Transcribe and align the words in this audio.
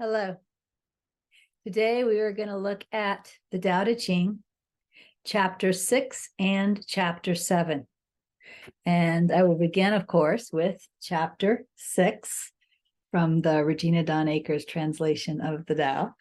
Hello. 0.00 0.34
Today 1.66 2.04
we 2.04 2.20
are 2.20 2.32
going 2.32 2.48
to 2.48 2.56
look 2.56 2.86
at 2.90 3.30
the 3.50 3.58
Tao 3.58 3.84
Te 3.84 3.94
Ching, 3.94 4.38
chapter 5.26 5.74
six 5.74 6.30
and 6.38 6.82
chapter 6.86 7.34
seven. 7.34 7.86
And 8.86 9.30
I 9.30 9.42
will 9.42 9.58
begin, 9.58 9.92
of 9.92 10.06
course, 10.06 10.50
with 10.54 10.80
chapter 11.02 11.66
six 11.76 12.50
from 13.10 13.42
the 13.42 13.62
Regina 13.62 14.02
Dawn 14.02 14.26
Akers 14.26 14.64
translation 14.64 15.42
of 15.42 15.66
the 15.66 15.74
Tao. 15.74 16.14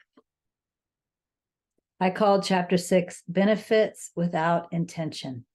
I 2.02 2.10
called 2.10 2.44
chapter 2.44 2.76
six 2.76 3.24
Benefits 3.30 4.12
Without 4.14 4.68
Intention. 4.74 5.46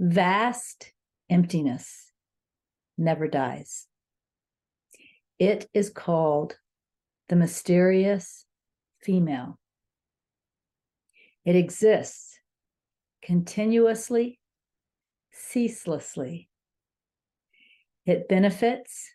Vast 0.00 0.94
emptiness 1.28 2.10
never 2.96 3.28
dies. 3.28 3.86
It 5.42 5.68
is 5.74 5.90
called 5.90 6.56
the 7.28 7.34
mysterious 7.34 8.46
female. 9.00 9.58
It 11.44 11.56
exists 11.56 12.38
continuously, 13.24 14.38
ceaselessly. 15.32 16.48
It 18.06 18.28
benefits 18.28 19.14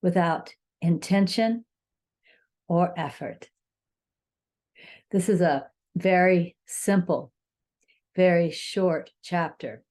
without 0.00 0.54
intention 0.80 1.66
or 2.66 2.98
effort. 2.98 3.50
This 5.10 5.28
is 5.28 5.42
a 5.42 5.66
very 5.94 6.56
simple, 6.64 7.34
very 8.16 8.50
short 8.50 9.10
chapter. 9.22 9.84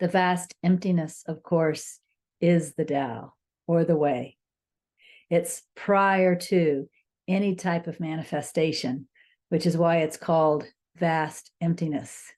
The 0.00 0.08
vast 0.08 0.54
emptiness, 0.62 1.24
of 1.26 1.42
course, 1.42 2.00
is 2.42 2.74
the 2.74 2.84
Tao 2.84 3.32
or 3.66 3.84
the 3.84 3.96
way. 3.96 4.36
It's 5.30 5.62
prior 5.74 6.36
to 6.36 6.88
any 7.28 7.54
type 7.56 7.86
of 7.86 8.00
manifestation, 8.00 9.08
which 9.48 9.66
is 9.66 9.76
why 9.76 9.98
it's 9.98 10.16
called 10.16 10.64
vast 10.96 11.50
emptiness. 11.60 12.32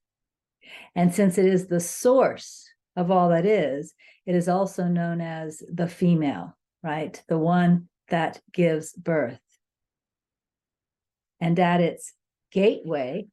And 0.94 1.14
since 1.14 1.38
it 1.38 1.46
is 1.46 1.66
the 1.66 1.80
source 1.80 2.68
of 2.96 3.10
all 3.10 3.28
that 3.30 3.46
is, 3.46 3.94
it 4.26 4.34
is 4.34 4.48
also 4.48 4.84
known 4.84 5.20
as 5.20 5.62
the 5.72 5.88
female, 5.88 6.56
right? 6.82 7.22
The 7.28 7.38
one 7.38 7.88
that 8.08 8.40
gives 8.52 8.92
birth. 8.92 9.40
And 11.40 11.58
at 11.58 11.80
its 11.80 12.12
gateway 12.50 13.26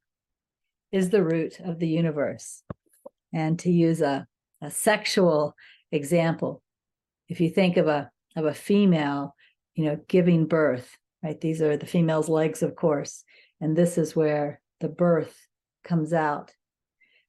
is 0.92 1.10
the 1.10 1.24
root 1.24 1.60
of 1.60 1.78
the 1.78 1.88
universe. 1.88 2.62
And 3.32 3.58
to 3.60 3.70
use 3.70 4.00
a, 4.00 4.26
a 4.62 4.70
sexual 4.70 5.54
example, 5.92 6.62
if 7.28 7.40
you 7.40 7.50
think 7.50 7.76
of 7.76 7.86
a 7.86 8.10
of 8.36 8.44
a 8.44 8.54
female, 8.54 9.34
you 9.74 9.84
know, 9.84 9.98
giving 10.08 10.46
birth, 10.46 10.96
right? 11.22 11.40
These 11.40 11.62
are 11.62 11.76
the 11.76 11.86
female's 11.86 12.28
legs, 12.28 12.62
of 12.62 12.76
course, 12.76 13.24
and 13.60 13.76
this 13.76 13.98
is 13.98 14.14
where 14.14 14.60
the 14.80 14.88
birth 14.88 15.36
comes 15.84 16.12
out. 16.12 16.52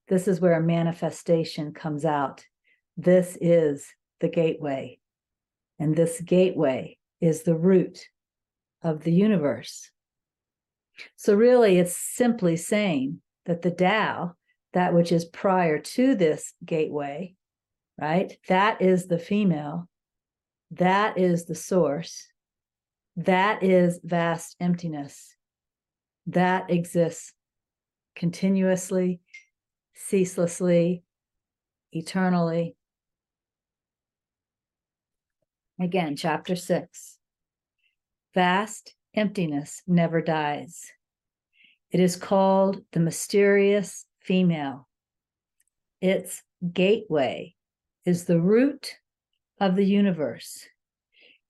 This 0.08 0.28
is 0.28 0.42
where 0.42 0.58
a 0.58 0.64
manifestation 0.64 1.74
comes 1.74 2.06
out. 2.06 2.46
This 2.98 3.38
is 3.40 3.88
the 4.20 4.30
gateway. 4.30 5.00
And 5.80 5.96
this 5.96 6.20
gateway 6.22 6.98
is 7.22 7.44
the 7.44 7.56
root 7.56 8.00
of 8.82 9.04
the 9.04 9.12
universe. 9.12 9.92
So, 11.16 11.36
really, 11.36 11.78
it's 11.78 11.96
simply 11.96 12.56
saying 12.56 13.22
that 13.46 13.62
the 13.62 13.72
Tao, 13.72 14.34
that 14.74 14.94
which 14.94 15.12
is 15.12 15.26
prior 15.26 15.78
to 15.80 16.16
this 16.16 16.54
gateway, 16.66 17.36
right? 18.00 18.38
That 18.48 18.82
is 18.82 19.08
the 19.08 19.20
female. 19.20 19.90
That 20.72 21.18
is 21.18 21.46
the 21.46 21.56
source. 21.56 22.28
That 23.16 23.64
is 23.64 24.00
vast 24.04 24.56
emptiness. 24.60 25.36
That 26.28 26.70
exists 26.70 27.34
continuously, 28.16 29.22
ceaselessly, 29.96 31.04
eternally. 31.92 32.76
Again, 35.80 36.16
chapter 36.16 36.56
six. 36.56 37.18
Vast 38.34 38.94
emptiness 39.16 39.82
never 39.88 40.22
dies. 40.22 40.92
It 41.90 42.00
is 42.00 42.16
called 42.16 42.82
the 42.92 43.00
mysterious 43.00 44.06
female. 44.20 44.88
Its 46.02 46.44
gateway 46.74 47.56
is 48.08 48.24
the 48.24 48.40
root 48.40 48.96
of 49.60 49.76
the 49.76 49.84
universe. 49.84 50.66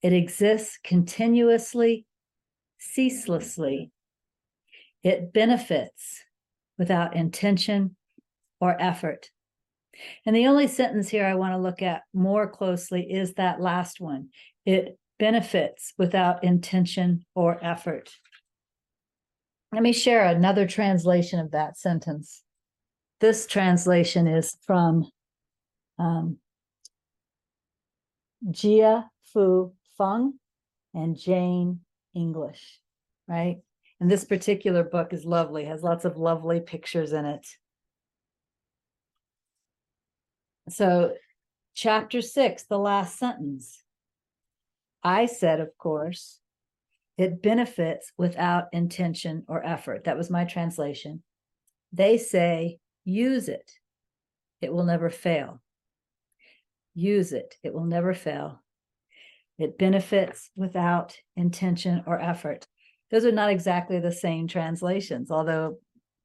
It 0.02 0.12
exists 0.12 0.76
continuously, 0.82 2.04
ceaselessly. 2.78 3.92
It 5.04 5.32
benefits 5.32 6.24
without 6.76 7.14
intention 7.14 7.94
or 8.60 8.76
effort. 8.82 9.30
And 10.26 10.34
the 10.34 10.48
only 10.48 10.66
sentence 10.66 11.08
here 11.08 11.24
I 11.24 11.36
want 11.36 11.54
to 11.54 11.58
look 11.58 11.80
at 11.80 12.02
more 12.12 12.48
closely 12.48 13.02
is 13.02 13.34
that 13.34 13.60
last 13.60 14.00
one. 14.00 14.30
It 14.66 14.98
benefits 15.20 15.94
without 15.96 16.42
intention 16.42 17.24
or 17.36 17.64
effort. 17.64 18.10
Let 19.72 19.82
me 19.82 19.92
share 19.92 20.24
another 20.24 20.66
translation 20.66 21.38
of 21.38 21.52
that 21.52 21.78
sentence. 21.78 22.42
This 23.20 23.46
translation 23.46 24.26
is 24.26 24.56
from 24.66 25.08
um, 26.00 26.38
Jia 28.46 29.08
Fu 29.32 29.72
Feng 29.96 30.34
and 30.94 31.18
Jane 31.18 31.80
English, 32.14 32.80
right? 33.26 33.58
And 34.00 34.10
this 34.10 34.24
particular 34.24 34.84
book 34.84 35.12
is 35.12 35.24
lovely, 35.24 35.64
has 35.64 35.82
lots 35.82 36.04
of 36.04 36.16
lovely 36.16 36.60
pictures 36.60 37.12
in 37.12 37.24
it. 37.24 37.46
So, 40.68 41.14
chapter 41.74 42.22
six, 42.22 42.64
the 42.64 42.78
last 42.78 43.18
sentence. 43.18 43.82
I 45.02 45.26
said, 45.26 45.60
of 45.60 45.76
course, 45.78 46.40
it 47.16 47.42
benefits 47.42 48.12
without 48.16 48.66
intention 48.72 49.44
or 49.48 49.64
effort. 49.64 50.04
That 50.04 50.16
was 50.16 50.30
my 50.30 50.44
translation. 50.44 51.22
They 51.92 52.18
say, 52.18 52.78
use 53.04 53.48
it, 53.48 53.72
it 54.60 54.72
will 54.72 54.84
never 54.84 55.10
fail. 55.10 55.60
Use 56.98 57.32
it, 57.32 57.54
it 57.62 57.72
will 57.72 57.84
never 57.84 58.12
fail. 58.12 58.60
It 59.56 59.78
benefits 59.78 60.50
without 60.56 61.16
intention 61.36 62.02
or 62.08 62.20
effort. 62.20 62.66
Those 63.12 63.24
are 63.24 63.30
not 63.30 63.50
exactly 63.50 64.00
the 64.00 64.10
same 64.10 64.48
translations, 64.48 65.30
although 65.30 65.78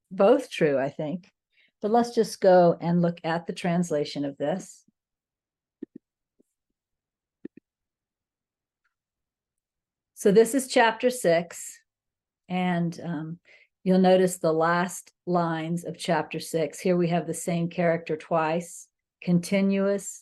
both 0.09 0.50
true, 0.50 0.79
I 0.79 0.89
think. 0.89 1.31
But 1.79 1.91
let's 1.91 2.16
just 2.16 2.41
go 2.41 2.75
and 2.81 3.03
look 3.03 3.19
at 3.23 3.45
the 3.45 3.53
translation 3.53 4.25
of 4.25 4.35
this. 4.39 4.83
So 10.16 10.31
this 10.31 10.56
is 10.56 10.67
chapter 10.67 11.12
six, 11.12 11.78
and 12.50 13.00
um, 13.06 13.39
you'll 13.83 14.00
notice 14.00 14.39
the 14.39 14.53
last 14.53 15.12
lines 15.28 15.85
of 15.85 16.00
chapter 16.00 16.39
six. 16.39 16.79
Here 16.79 16.97
we 16.97 17.09
have 17.09 17.28
the 17.28 17.33
same 17.35 17.69
character 17.69 18.17
twice 18.17 18.88
continuous, 19.22 20.22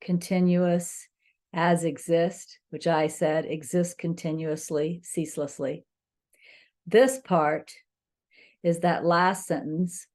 continuous 0.00 1.06
as 1.52 1.84
exist, 1.84 2.58
which 2.70 2.86
I 2.86 3.08
said 3.08 3.44
exists 3.44 3.94
continuously, 3.94 5.00
ceaselessly. 5.02 5.84
This 6.86 7.18
part 7.18 7.72
is 8.62 8.80
that 8.80 9.04
last 9.04 9.46
sentence, 9.46 10.06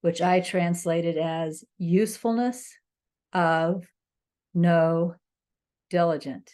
which 0.00 0.20
I 0.20 0.40
translated 0.40 1.16
as 1.16 1.64
usefulness 1.78 2.74
of 3.32 3.86
no 4.52 5.14
diligent. 5.90 6.50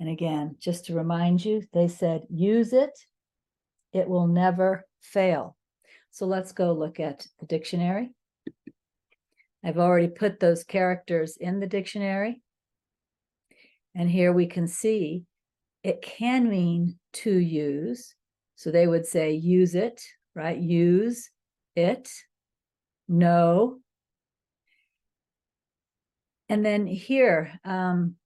And 0.00 0.08
again, 0.08 0.56
just 0.58 0.86
to 0.86 0.94
remind 0.94 1.44
you, 1.44 1.62
they 1.72 1.88
said 1.88 2.26
use 2.30 2.72
it, 2.72 2.98
it 3.92 4.08
will 4.08 4.26
never 4.26 4.86
fail. 5.00 5.56
So 6.10 6.26
let's 6.26 6.52
go 6.52 6.72
look 6.72 7.00
at 7.00 7.26
the 7.40 7.46
dictionary. 7.46 8.10
I've 9.64 9.78
already 9.78 10.08
put 10.08 10.40
those 10.40 10.62
characters 10.62 11.38
in 11.38 11.58
the 11.58 11.66
dictionary. 11.66 12.42
And 13.94 14.10
here 14.10 14.32
we 14.32 14.46
can 14.46 14.66
see 14.66 15.24
it 15.82 16.02
can 16.02 16.48
mean 16.48 16.98
to 17.12 17.30
use. 17.30 18.14
So 18.56 18.70
they 18.70 18.86
would 18.86 19.06
say 19.06 19.32
use 19.32 19.74
it, 19.74 20.02
right? 20.34 20.58
Use 20.58 21.30
it, 21.76 22.10
no. 23.08 23.80
And 26.48 26.64
then 26.64 26.86
here, 26.86 27.58
um, 27.64 28.16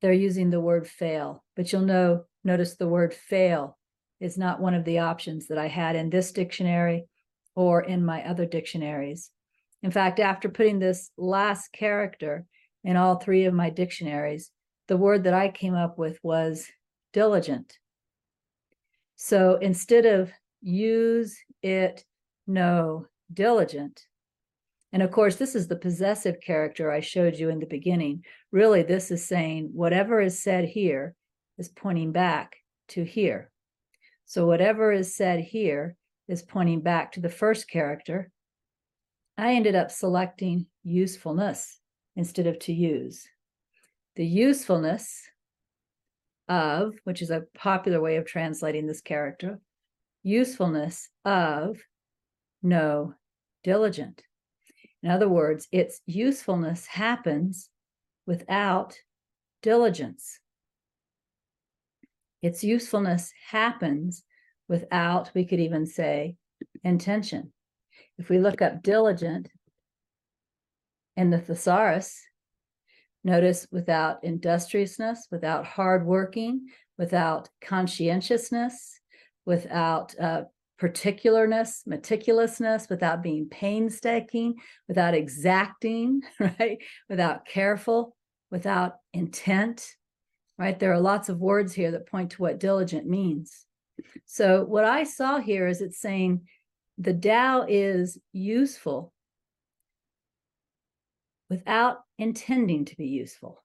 they're 0.00 0.12
using 0.12 0.50
the 0.50 0.60
word 0.60 0.86
fail, 0.86 1.44
but 1.54 1.72
you'll 1.72 1.82
know, 1.82 2.24
notice 2.44 2.76
the 2.76 2.88
word 2.88 3.14
fail 3.14 3.78
is 4.20 4.36
not 4.36 4.60
one 4.60 4.74
of 4.74 4.84
the 4.84 4.98
options 5.00 5.48
that 5.48 5.58
I 5.58 5.68
had 5.68 5.96
in 5.96 6.10
this 6.10 6.32
dictionary 6.32 7.06
or 7.54 7.82
in 7.82 8.04
my 8.04 8.26
other 8.28 8.46
dictionaries. 8.46 9.30
In 9.82 9.90
fact, 9.90 10.20
after 10.20 10.48
putting 10.48 10.78
this 10.78 11.10
last 11.16 11.72
character 11.72 12.44
in 12.84 12.96
all 12.96 13.16
three 13.16 13.44
of 13.44 13.54
my 13.54 13.70
dictionaries, 13.70 14.50
the 14.88 14.96
word 14.96 15.24
that 15.24 15.34
I 15.34 15.48
came 15.48 15.74
up 15.74 15.98
with 15.98 16.18
was 16.22 16.66
diligent. 17.12 17.78
So 19.16 19.56
instead 19.56 20.06
of 20.06 20.30
use 20.60 21.38
it, 21.62 22.04
no, 22.46 23.06
diligent. 23.32 24.02
And 24.92 25.02
of 25.02 25.10
course, 25.10 25.36
this 25.36 25.54
is 25.54 25.68
the 25.68 25.76
possessive 25.76 26.40
character 26.40 26.90
I 26.90 27.00
showed 27.00 27.36
you 27.36 27.50
in 27.50 27.58
the 27.58 27.66
beginning. 27.66 28.24
Really, 28.52 28.82
this 28.82 29.10
is 29.10 29.26
saying 29.26 29.70
whatever 29.72 30.20
is 30.20 30.42
said 30.42 30.64
here 30.64 31.14
is 31.58 31.68
pointing 31.68 32.12
back 32.12 32.56
to 32.88 33.04
here. 33.04 33.50
So 34.26 34.46
whatever 34.46 34.92
is 34.92 35.14
said 35.14 35.40
here 35.40 35.96
is 36.28 36.42
pointing 36.42 36.80
back 36.80 37.12
to 37.12 37.20
the 37.20 37.28
first 37.28 37.68
character. 37.68 38.30
I 39.38 39.54
ended 39.54 39.74
up 39.74 39.90
selecting 39.90 40.66
usefulness 40.82 41.78
instead 42.14 42.46
of 42.46 42.58
to 42.60 42.72
use. 42.72 43.26
The 44.14 44.26
usefulness 44.26 45.28
of, 46.48 46.94
which 47.04 47.20
is 47.20 47.30
a 47.30 47.44
popular 47.54 48.00
way 48.00 48.16
of 48.16 48.24
translating 48.24 48.86
this 48.86 49.02
character, 49.02 49.60
usefulness 50.22 51.10
of 51.24 51.78
no 52.62 53.14
diligent. 53.62 54.22
In 55.02 55.10
other 55.10 55.28
words, 55.28 55.68
its 55.70 56.00
usefulness 56.06 56.86
happens 56.86 57.68
without 58.26 58.98
diligence. 59.62 60.40
Its 62.42 62.64
usefulness 62.64 63.32
happens 63.50 64.24
without, 64.68 65.30
we 65.34 65.44
could 65.44 65.60
even 65.60 65.84
say, 65.84 66.36
intention. 66.82 67.52
If 68.18 68.28
we 68.28 68.38
look 68.38 68.62
up 68.62 68.82
diligent 68.82 69.48
in 71.16 71.30
the 71.30 71.38
thesaurus, 71.38 72.20
notice 73.24 73.66
without 73.70 74.24
industriousness, 74.24 75.28
without 75.30 75.66
hard 75.66 76.06
working, 76.06 76.68
without 76.98 77.48
conscientiousness, 77.60 79.00
without 79.44 80.14
uh, 80.18 80.42
particularness, 80.78 81.86
meticulousness, 81.86 82.88
without 82.88 83.22
being 83.22 83.48
painstaking, 83.48 84.54
without 84.88 85.14
exacting, 85.14 86.22
right? 86.40 86.78
Without 87.08 87.46
careful, 87.46 88.16
without 88.50 88.96
intent, 89.12 89.86
right? 90.58 90.78
There 90.78 90.92
are 90.92 91.00
lots 91.00 91.28
of 91.28 91.38
words 91.38 91.74
here 91.74 91.90
that 91.92 92.08
point 92.08 92.30
to 92.32 92.42
what 92.42 92.60
diligent 92.60 93.06
means. 93.06 93.64
So, 94.26 94.64
what 94.64 94.84
I 94.84 95.04
saw 95.04 95.38
here 95.38 95.66
is 95.66 95.80
it's 95.80 96.00
saying 96.00 96.42
the 96.98 97.14
Tao 97.14 97.66
is 97.68 98.18
useful 98.32 99.12
without 101.50 101.98
intending 102.18 102.84
to 102.86 102.96
be 102.96 103.06
useful. 103.06 103.62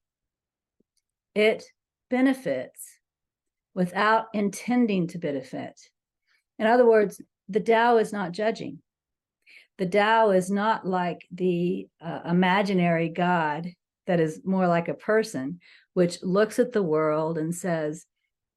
It 1.34 1.64
benefits 2.10 3.00
without 3.74 4.26
intending 4.34 5.08
to 5.08 5.18
benefit. 5.18 5.80
In 6.60 6.68
other 6.68 6.86
words, 6.86 7.22
the 7.48 7.62
Tao 7.62 7.98
is 7.98 8.12
not 8.12 8.34
judging. 8.34 8.80
The 9.78 9.88
Tao 9.88 10.32
is 10.32 10.52
not 10.52 10.86
like 10.86 11.26
the 11.32 11.88
uh, 12.02 12.20
imaginary 12.26 13.10
God 13.10 13.68
that 14.08 14.20
is 14.20 14.42
more 14.44 14.68
like 14.68 14.90
a 14.90 14.94
person, 14.94 15.60
which 15.94 16.22
looks 16.22 16.60
at 16.60 16.74
the 16.74 16.84
world 16.84 17.38
and 17.38 17.56
says, 17.56 18.06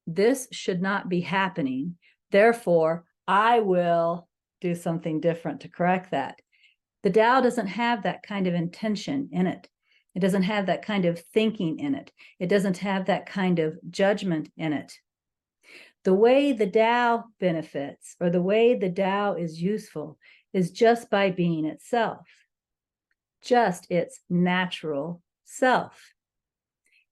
This 0.05 0.47
should 0.51 0.81
not 0.81 1.09
be 1.09 1.21
happening. 1.21 1.97
Therefore, 2.31 3.05
I 3.27 3.61
will 3.61 4.24
do 4.61 4.75
something 4.75 5.19
different 5.19 5.61
to 5.61 5.69
correct 5.69 6.11
that. 6.11 6.39
The 7.03 7.11
Tao 7.11 7.41
doesn't 7.41 7.67
have 7.67 8.03
that 8.03 8.23
kind 8.23 8.47
of 8.47 8.53
intention 8.53 9.29
in 9.31 9.47
it. 9.47 9.67
It 10.15 10.19
doesn't 10.19 10.43
have 10.43 10.67
that 10.67 10.85
kind 10.85 11.05
of 11.05 11.19
thinking 11.19 11.79
in 11.79 11.93
it. 11.93 12.11
It 12.39 12.47
doesn't 12.47 12.77
have 12.77 13.05
that 13.05 13.25
kind 13.25 13.59
of 13.59 13.77
judgment 13.91 14.49
in 14.57 14.73
it 14.73 14.93
the 16.05 16.13
way 16.13 16.53
the 16.53 16.69
Tao 16.69 17.25
benefits 17.39 18.15
or 18.21 18.29
the 18.29 18.41
way 18.41 18.75
the 18.75 18.91
Tao 18.91 19.33
is 19.33 19.61
useful 19.61 20.17
is 20.53 20.71
just 20.71 21.09
by 21.09 21.31
being 21.31 21.65
itself, 21.65 22.27
just 23.43 23.89
its 23.89 24.21
natural 24.29 25.21
self. 25.43 26.13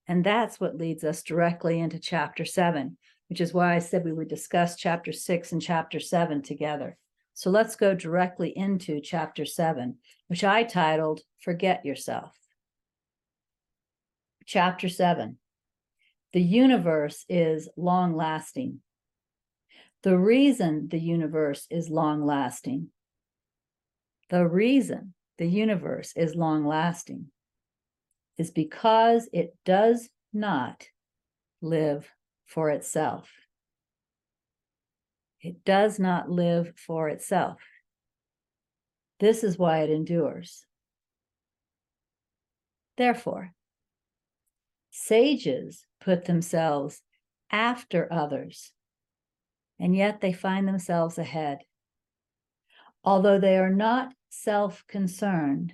And 0.07 0.23
that's 0.23 0.59
what 0.59 0.77
leads 0.77 1.03
us 1.03 1.23
directly 1.23 1.79
into 1.79 1.97
chapter 1.97 2.45
seven, 2.45 2.97
which 3.29 3.41
is 3.41 3.51
why 3.51 3.73
I 3.73 3.79
said 3.79 4.05
we 4.05 4.13
would 4.13 4.27
discuss 4.27 4.75
chapter 4.75 5.11
six 5.11 5.51
and 5.51 5.61
chapter 5.61 5.99
seven 5.99 6.43
together. 6.43 6.95
So 7.33 7.49
let's 7.49 7.75
go 7.75 7.95
directly 7.95 8.55
into 8.55 9.01
chapter 9.01 9.45
seven, 9.45 9.97
which 10.27 10.43
I 10.43 10.63
titled 10.63 11.21
Forget 11.39 11.85
Yourself. 11.85 12.37
Chapter 14.45 14.89
seven 14.89 15.37
the 16.33 16.41
universe 16.41 17.25
is 17.29 17.69
long 17.77 18.15
lasting. 18.15 18.81
The 20.01 20.17
reason 20.17 20.87
the 20.89 20.99
universe 20.99 21.67
is 21.69 21.89
long 21.89 22.25
lasting, 22.25 22.89
the 24.29 24.47
reason 24.47 25.13
the 25.37 25.45
universe 25.45 26.11
is 26.15 26.35
long 26.35 26.65
lasting 26.65 27.27
is 28.37 28.49
because 28.49 29.29
it 29.31 29.55
does 29.63 30.09
not 30.33 30.87
live 31.61 32.09
for 32.47 32.69
itself. 32.71 33.29
It 35.43 35.65
does 35.65 35.99
not 35.99 36.29
live 36.29 36.73
for 36.77 37.09
itself. 37.09 37.59
This 39.19 39.43
is 39.43 39.57
why 39.59 39.79
it 39.79 39.89
endures. 39.89 40.65
Therefore, 42.95 43.53
sages 44.89 45.85
put 45.99 46.25
themselves 46.25 47.01
after 47.51 48.11
others, 48.11 48.71
and 49.79 49.93
yet 49.93 50.21
they 50.21 50.31
find 50.31 50.65
themselves 50.65 51.17
ahead. 51.17 51.59
Although 53.03 53.39
they 53.39 53.57
are 53.57 53.69
not 53.69 54.13
self 54.29 54.85
concerned, 54.87 55.73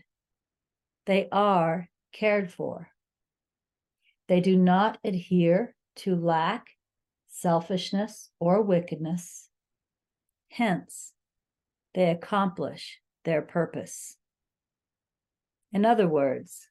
they 1.05 1.29
are 1.31 1.89
cared 2.11 2.51
for. 2.51 2.89
They 4.27 4.41
do 4.41 4.55
not 4.55 4.97
adhere 5.03 5.75
to 5.97 6.15
lack, 6.15 6.69
selfishness, 7.27 8.31
or 8.39 8.63
wickedness. 8.63 9.48
Hence, 10.49 11.13
they 11.93 12.09
accomplish 12.09 12.99
their 13.25 13.41
purpose. 13.41 14.17
In 15.71 15.85
other 15.85 16.07
words, 16.07 16.69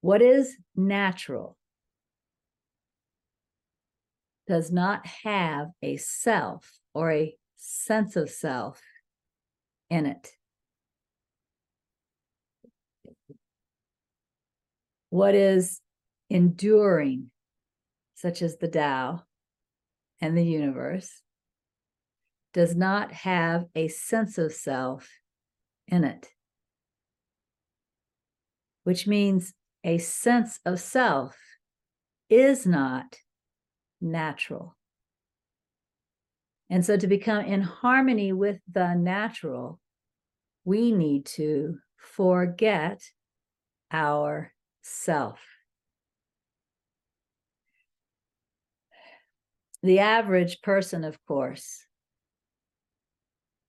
What 0.00 0.22
is 0.22 0.56
natural 0.74 1.58
does 4.48 4.72
not 4.72 5.06
have 5.06 5.68
a 5.82 5.98
self 5.98 6.78
or 6.94 7.12
a 7.12 7.36
sense 7.56 8.16
of 8.16 8.30
self 8.30 8.80
in 9.90 10.06
it. 10.06 10.30
What 15.10 15.34
is 15.34 15.80
enduring, 16.30 17.30
such 18.20 18.42
as 18.42 18.58
the 18.58 18.68
Tao 18.68 19.22
and 20.20 20.36
the 20.36 20.44
universe, 20.44 21.22
does 22.52 22.76
not 22.76 23.12
have 23.12 23.64
a 23.74 23.88
sense 23.88 24.36
of 24.36 24.52
self 24.52 25.08
in 25.88 26.04
it, 26.04 26.28
which 28.84 29.06
means 29.06 29.54
a 29.84 29.96
sense 29.98 30.60
of 30.66 30.80
self 30.80 31.36
is 32.28 32.66
not 32.66 33.16
natural. 34.00 34.76
And 36.68 36.84
so, 36.84 36.96
to 36.96 37.06
become 37.06 37.44
in 37.46 37.62
harmony 37.62 38.32
with 38.32 38.60
the 38.70 38.94
natural, 38.94 39.80
we 40.64 40.92
need 40.92 41.24
to 41.26 41.78
forget 41.96 43.02
our 43.90 44.52
self. 44.82 45.40
The 49.82 50.00
average 50.00 50.60
person, 50.60 51.04
of 51.04 51.18
course, 51.26 51.86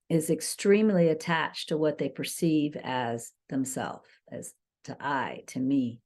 is 0.09 0.29
extremely 0.29 1.07
attached 1.07 1.69
to 1.69 1.77
what 1.77 1.97
they 1.97 2.09
perceive 2.09 2.75
as 2.83 3.31
themselves, 3.47 4.09
as 4.29 4.53
to 4.83 4.97
I, 4.99 5.43
to 5.47 5.59
me. 5.59 6.01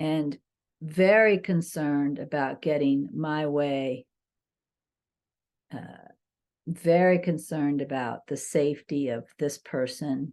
And 0.00 0.36
very 0.82 1.38
concerned 1.38 2.18
about 2.18 2.60
getting 2.60 3.08
my 3.14 3.46
way, 3.46 4.06
uh, 5.72 6.08
very 6.66 7.20
concerned 7.20 7.80
about 7.80 8.26
the 8.26 8.36
safety 8.36 9.10
of 9.10 9.24
this 9.38 9.58
person, 9.58 10.32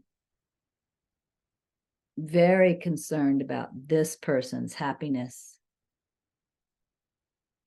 very 2.17 2.75
concerned 2.75 3.43
about 3.43 3.69
this 3.87 4.15
person's 4.15 4.73
happiness. 4.73 5.59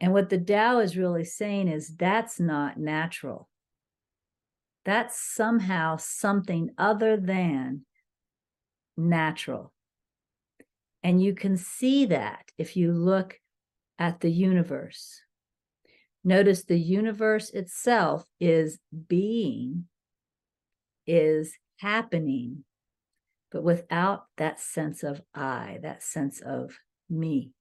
And 0.01 0.13
what 0.13 0.29
the 0.29 0.39
Tao 0.39 0.79
is 0.81 0.97
really 0.97 1.25
saying 1.25 1.69
is 1.69 1.97
that's 1.97 2.41
not 2.41 2.79
natural. 2.79 3.49
That's 4.85 5.19
somehow 5.19 5.97
something 5.97 6.71
other 6.77 7.17
than 7.17 7.87
natural. 8.97 9.73
And 11.03 11.23
you 11.23 11.35
can 11.35 11.57
see 11.57 12.07
that 12.07 12.51
if 12.59 12.77
you 12.77 12.93
look 12.93 13.41
at 13.99 14.21
the 14.21 14.31
universe. 14.31 15.21
Notice 16.25 16.65
the 16.65 16.79
universe 16.79 17.51
itself 17.51 18.27
is 18.41 18.79
being, 19.09 19.85
is 21.07 21.55
happening, 21.79 22.65
but 23.53 23.63
without 23.63 24.25
that 24.39 24.59
sense 24.59 25.03
of 25.03 25.21
I, 25.35 25.79
that 25.83 26.03
sense 26.03 26.41
of 26.41 26.79
me. 27.11 27.53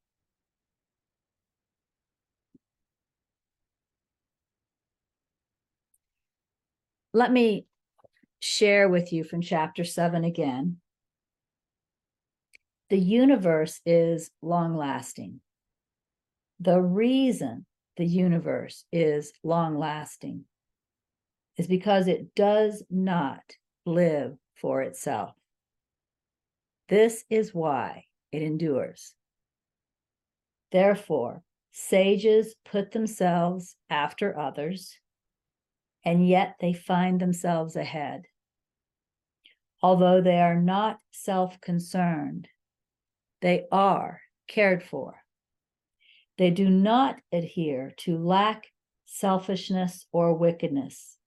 Let 7.13 7.31
me 7.31 7.67
share 8.39 8.89
with 8.89 9.13
you 9.13 9.23
from 9.23 9.41
chapter 9.41 9.83
seven 9.83 10.23
again. 10.23 10.77
The 12.89 12.97
universe 12.97 13.79
is 13.85 14.31
long 14.41 14.75
lasting. 14.75 15.39
The 16.59 16.81
reason 16.81 17.65
the 17.97 18.05
universe 18.05 18.85
is 18.91 19.31
long 19.43 19.77
lasting 19.77 20.45
is 21.57 21.67
because 21.67 22.07
it 22.07 22.33
does 22.33 22.83
not 22.89 23.43
live 23.85 24.35
for 24.55 24.81
itself. 24.81 25.35
This 26.89 27.23
is 27.29 27.53
why 27.53 28.05
it 28.31 28.41
endures. 28.41 29.13
Therefore, 30.71 31.43
sages 31.71 32.55
put 32.65 32.91
themselves 32.91 33.75
after 33.89 34.37
others, 34.37 34.97
and 36.05 36.27
yet 36.27 36.55
they 36.59 36.73
find 36.73 37.19
themselves 37.19 37.75
ahead. 37.75 38.23
Although 39.81 40.21
they 40.21 40.39
are 40.39 40.59
not 40.59 40.99
self 41.11 41.59
concerned, 41.61 42.47
they 43.41 43.65
are 43.71 44.21
cared 44.47 44.83
for. 44.83 45.15
They 46.37 46.49
do 46.49 46.69
not 46.69 47.17
adhere 47.31 47.93
to 47.97 48.17
lack, 48.17 48.67
selfishness, 49.05 50.05
or 50.11 50.33
wickedness. 50.33 51.17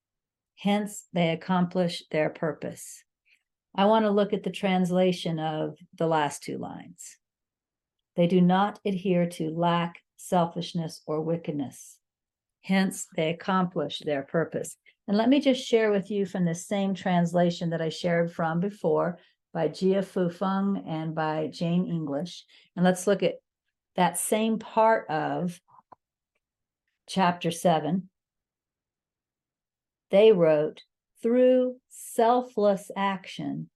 Hence, 0.56 1.06
they 1.12 1.30
accomplish 1.30 2.02
their 2.11 2.30
purpose. 2.30 3.04
I 3.75 3.85
want 3.85 4.06
to 4.06 4.11
look 4.11 4.33
at 4.33 4.42
the 4.42 4.50
translation 4.50 5.38
of 5.38 5.76
the 5.97 6.06
last 6.06 6.42
two 6.42 6.56
lines. 6.56 7.18
They 8.16 8.26
do 8.26 8.40
not 8.40 8.80
adhere 8.87 9.28
to 9.33 9.50
lack, 9.50 10.00
selfishness, 10.16 11.02
or 11.06 11.21
wickedness. 11.21 11.99
Hence, 12.66 13.06
they 13.16 13.30
accomplish 13.30 14.00
their 14.00 14.23
purpose. 14.23 14.76
And 15.06 15.16
let 15.16 15.28
me 15.28 15.40
just 15.40 15.64
share 15.64 15.92
with 15.92 16.11
you 16.11 16.26
from 16.26 16.44
the 16.44 16.54
same 16.54 16.94
translation 16.94 17.70
that 17.70 17.80
I 17.80 17.90
shared 17.90 18.32
from 18.32 18.58
before 18.58 19.18
by 19.54 19.68
Gia-Fu 19.68 20.30
Feng 20.30 20.82
and 20.85 21.14
by 21.14 21.49
Jane 21.52 21.87
English. 21.87 22.44
And 22.75 22.85
let's 22.85 23.06
look 23.06 23.23
at 23.23 23.35
that 23.94 24.18
same 24.18 24.58
part 24.58 25.08
of 25.08 25.61
chapter 27.08 27.52
seven. 27.52 28.11
They 30.11 30.32
wrote, 30.32 30.82
through 31.23 31.76
selfless 31.88 32.90
action, 32.96 33.70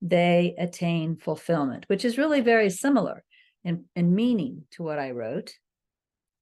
they 0.00 0.54
attain 0.56 1.16
fulfillment, 1.16 1.84
which 1.88 2.06
is 2.06 2.16
really 2.16 2.40
very 2.40 2.70
similar 2.70 3.22
in, 3.64 3.84
in 3.94 4.14
meaning 4.14 4.64
to 4.70 4.82
what 4.82 4.98
I 4.98 5.10
wrote. 5.10 5.52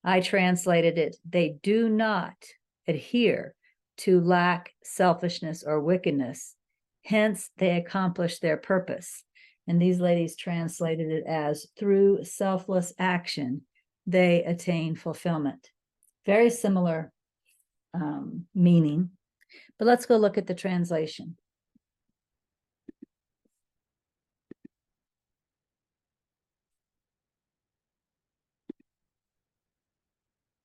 I 0.09 0.21
translated 0.21 0.97
it, 0.97 1.17
they 1.29 1.59
do 1.63 1.91
not 1.91 2.33
adhere 2.87 3.55
to 3.99 4.23
lack, 4.23 4.73
selfishness, 4.83 5.63
or 5.63 5.83
wickedness. 5.83 6.55
Hence, 7.05 7.51
they 7.59 7.77
accomplish 7.77 8.39
their 8.39 8.57
purpose. 8.57 9.23
And 9.67 9.83
these 9.83 10.01
ladies 10.01 10.35
translated 10.35 11.11
it 11.11 11.25
as 11.27 11.67
through 11.79 12.25
selfless 12.25 12.95
action, 12.99 13.67
they 14.07 14.45
attain 14.45 14.97
fulfillment. 14.97 15.69
Very 16.25 16.49
similar 16.49 17.13
um, 17.93 18.47
meaning. 18.55 19.11
But 19.79 19.89
let's 19.89 20.07
go 20.07 20.17
look 20.17 20.39
at 20.39 20.47
the 20.47 20.55
translation. 20.55 21.37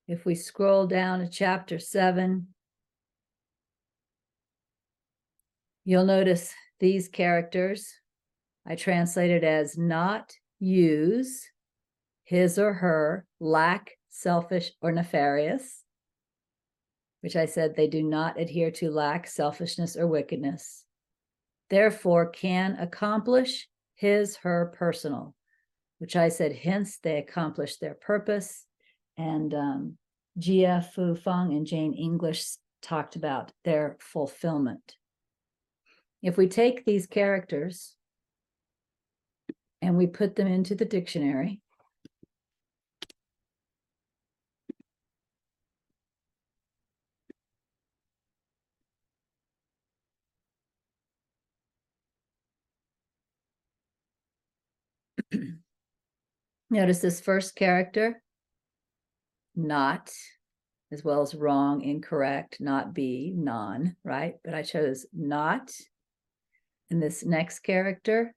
If 0.07 0.25
we 0.25 0.35
scroll 0.35 0.87
down 0.87 1.19
to 1.19 1.29
chapter 1.29 1.79
seven, 1.79 2.47
you'll 5.85 6.05
notice 6.05 6.53
these 6.79 7.07
characters 7.07 7.93
I 8.65 8.75
translated 8.75 9.43
as 9.43 9.77
not 9.77 10.33
use 10.59 11.49
his 12.23 12.57
or 12.57 12.73
her 12.73 13.25
lack, 13.39 13.91
selfish, 14.09 14.71
or 14.81 14.91
nefarious, 14.91 15.83
which 17.21 17.35
I 17.35 17.45
said 17.45 17.75
they 17.75 17.87
do 17.87 18.01
not 18.01 18.39
adhere 18.39 18.71
to 18.71 18.89
lack, 18.89 19.27
selfishness, 19.27 19.97
or 19.97 20.07
wickedness, 20.07 20.85
therefore 21.69 22.29
can 22.29 22.77
accomplish 22.79 23.67
his, 23.95 24.37
her 24.37 24.73
personal, 24.77 25.35
which 25.99 26.15
I 26.15 26.29
said 26.29 26.55
hence 26.55 26.97
they 26.97 27.17
accomplish 27.17 27.77
their 27.77 27.95
purpose. 27.95 28.65
And 29.17 29.53
um, 29.53 29.97
Gia-Fu 30.37 31.15
Feng 31.15 31.53
and 31.53 31.65
Jane 31.65 31.93
English 31.93 32.43
talked 32.81 33.15
about 33.15 33.51
their 33.63 33.97
fulfillment. 33.99 34.95
If 36.21 36.37
we 36.37 36.47
take 36.47 36.85
these 36.85 37.05
characters 37.05 37.95
and 39.83 39.97
we 39.97 40.07
put 40.07 40.35
them 40.37 40.47
into 40.47 40.75
the 40.75 40.85
dictionary. 40.85 41.59
Notice 56.69 56.99
this 56.99 57.19
first 57.19 57.55
character, 57.55 58.21
not, 59.55 60.11
as 60.91 61.03
well 61.03 61.21
as 61.21 61.35
wrong, 61.35 61.81
incorrect, 61.81 62.57
not 62.59 62.93
be, 62.93 63.33
non, 63.35 63.95
right? 64.03 64.35
But 64.43 64.53
I 64.53 64.61
chose 64.61 65.05
not. 65.13 65.71
And 66.89 67.01
this 67.01 67.25
next 67.25 67.59
character, 67.59 68.33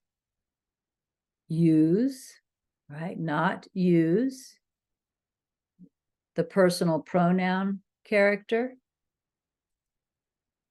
use, 1.48 2.32
right? 2.88 3.18
Not 3.18 3.66
use 3.74 4.54
the 6.34 6.44
personal 6.44 7.00
pronoun 7.00 7.80
character, 8.04 8.74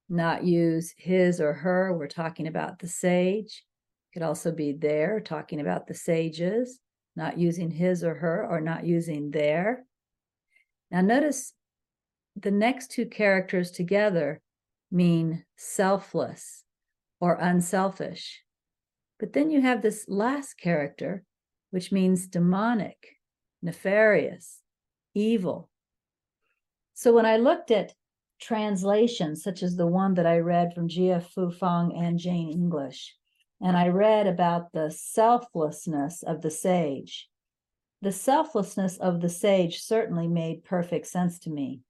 not 0.10 0.44
use 0.44 0.94
his 0.98 1.42
or 1.42 1.54
her. 1.54 1.94
We're 1.98 2.08
talking 2.08 2.48
about 2.48 2.80
the 2.80 2.88
sage. 2.88 3.64
Could 4.14 4.22
also 4.22 4.52
be 4.52 4.72
there, 4.72 5.20
talking 5.20 5.60
about 5.60 5.88
the 5.88 5.94
sages, 5.94 6.80
not 7.16 7.38
using 7.38 7.70
his 7.70 8.04
or 8.04 8.16
her, 8.16 8.48
or 8.50 8.62
not 8.62 8.86
using 8.86 9.32
their. 9.32 9.84
Now, 10.92 11.02
notice 11.02 11.54
the 12.36 12.52
next 12.52 12.92
two 12.92 13.06
characters 13.06 13.72
together 13.72 14.42
mean 14.92 15.44
selfless 15.56 16.64
or 17.20 17.36
unselfish. 17.36 18.44
But 19.20 19.34
then 19.34 19.50
you 19.50 19.62
have 19.62 19.82
this 19.82 20.06
last 20.08 20.56
character, 20.56 21.24
which 21.72 21.92
means 21.92 22.28
demonic, 22.28 22.98
nefarious, 23.62 24.62
evil. 25.14 25.70
So 26.94 27.14
when 27.14 27.26
I 27.26 27.38
looked 27.38 27.72
at 27.72 27.94
translations, 28.40 29.44
such 29.44 29.64
as 29.64 29.76
the 29.76 29.88
one 29.88 30.14
that 30.16 30.26
I 30.26 30.40
read 30.40 30.74
from 30.74 30.88
Gia-Fu 30.88 31.52
Feng 31.52 31.94
and 31.96 32.20
Jane 32.20 32.50
English, 32.50 33.16
and 33.62 33.78
I 33.78 33.88
read 33.88 34.28
about 34.28 34.72
the 34.74 34.92
selflessness 34.92 36.24
of 36.24 36.42
the 36.42 36.52
sage, 36.52 37.30
the 38.02 38.12
selflessness 38.12 38.98
of 38.98 39.22
the 39.22 39.30
sage 39.30 39.82
certainly 39.82 40.28
made 40.28 40.64
perfect 40.64 41.08
sense 41.08 41.40
to 41.40 41.50
me. 41.50 41.82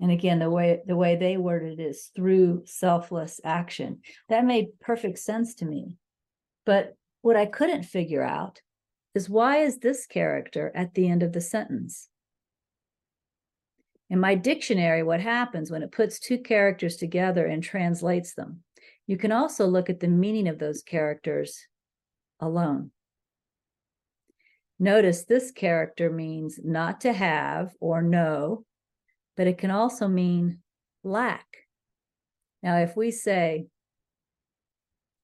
and 0.00 0.10
again 0.10 0.38
the 0.38 0.50
way 0.50 0.80
the 0.86 0.96
way 0.96 1.16
they 1.16 1.36
worded 1.36 1.80
it 1.80 1.82
is 1.82 2.10
through 2.14 2.62
selfless 2.66 3.40
action. 3.44 4.00
That 4.28 4.44
made 4.44 4.80
perfect 4.80 5.18
sense 5.18 5.54
to 5.56 5.64
me. 5.64 5.96
But 6.64 6.94
what 7.22 7.36
i 7.36 7.46
couldn't 7.46 7.82
figure 7.82 8.22
out 8.22 8.60
is 9.14 9.28
why 9.28 9.58
is 9.58 9.78
this 9.78 10.06
character 10.06 10.70
at 10.74 10.94
the 10.94 11.08
end 11.08 11.22
of 11.22 11.32
the 11.32 11.40
sentence? 11.40 12.08
In 14.10 14.20
my 14.20 14.34
dictionary 14.34 15.02
what 15.02 15.20
happens 15.20 15.70
when 15.70 15.82
it 15.82 15.92
puts 15.92 16.18
two 16.18 16.38
characters 16.38 16.96
together 16.96 17.46
and 17.46 17.62
translates 17.62 18.34
them 18.34 18.62
you 19.08 19.16
can 19.16 19.32
also 19.32 19.66
look 19.66 19.90
at 19.90 19.98
the 19.98 20.06
meaning 20.06 20.46
of 20.46 20.60
those 20.60 20.84
characters 20.84 21.66
alone 22.38 22.92
notice 24.78 25.24
this 25.24 25.50
character 25.50 26.08
means 26.08 26.60
not 26.62 27.00
to 27.00 27.12
have 27.12 27.74
or 27.80 28.00
know 28.00 28.64
but 29.38 29.46
it 29.46 29.56
can 29.56 29.70
also 29.70 30.08
mean 30.08 30.58
lack. 31.04 31.46
Now, 32.60 32.78
if 32.78 32.96
we 32.96 33.12
say 33.12 33.66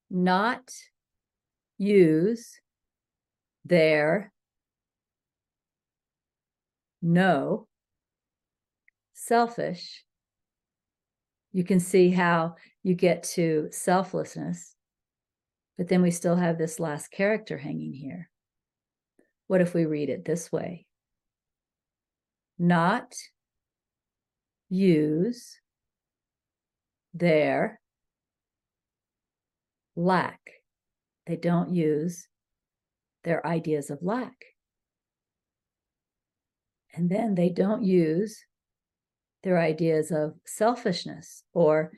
not 0.09 0.73
use 1.77 2.61
their 3.65 4.33
no 7.03 7.67
selfish, 9.15 10.05
you 11.55 11.63
can 11.63 11.79
see 11.79 12.11
how 12.11 12.57
you 12.83 12.95
get 12.95 13.23
to 13.23 13.69
selflessness. 13.71 14.75
But 15.79 15.89
then 15.89 16.03
we 16.03 16.11
still 16.11 16.35
have 16.35 16.59
this 16.59 16.81
last 16.81 17.13
character 17.13 17.57
hanging 17.57 17.93
here. 17.93 18.29
What 19.47 19.61
if 19.61 19.73
we 19.73 19.87
read 19.87 20.11
it 20.11 20.25
this 20.25 20.51
way? 20.51 20.85
Not 22.59 23.15
use 24.69 25.57
their 27.15 27.81
lack. 29.95 30.41
They 31.27 31.37
don't 31.37 31.73
use 31.73 32.27
their 33.23 33.47
ideas 33.47 33.91
of 33.91 34.03
lack. 34.03 34.35
And 36.93 37.09
then 37.09 37.37
they 37.37 37.49
don't 37.49 37.85
use 37.85 38.45
their 39.45 39.61
ideas 39.61 40.11
of 40.11 40.35
selfishness 40.47 41.45
or 41.53 41.93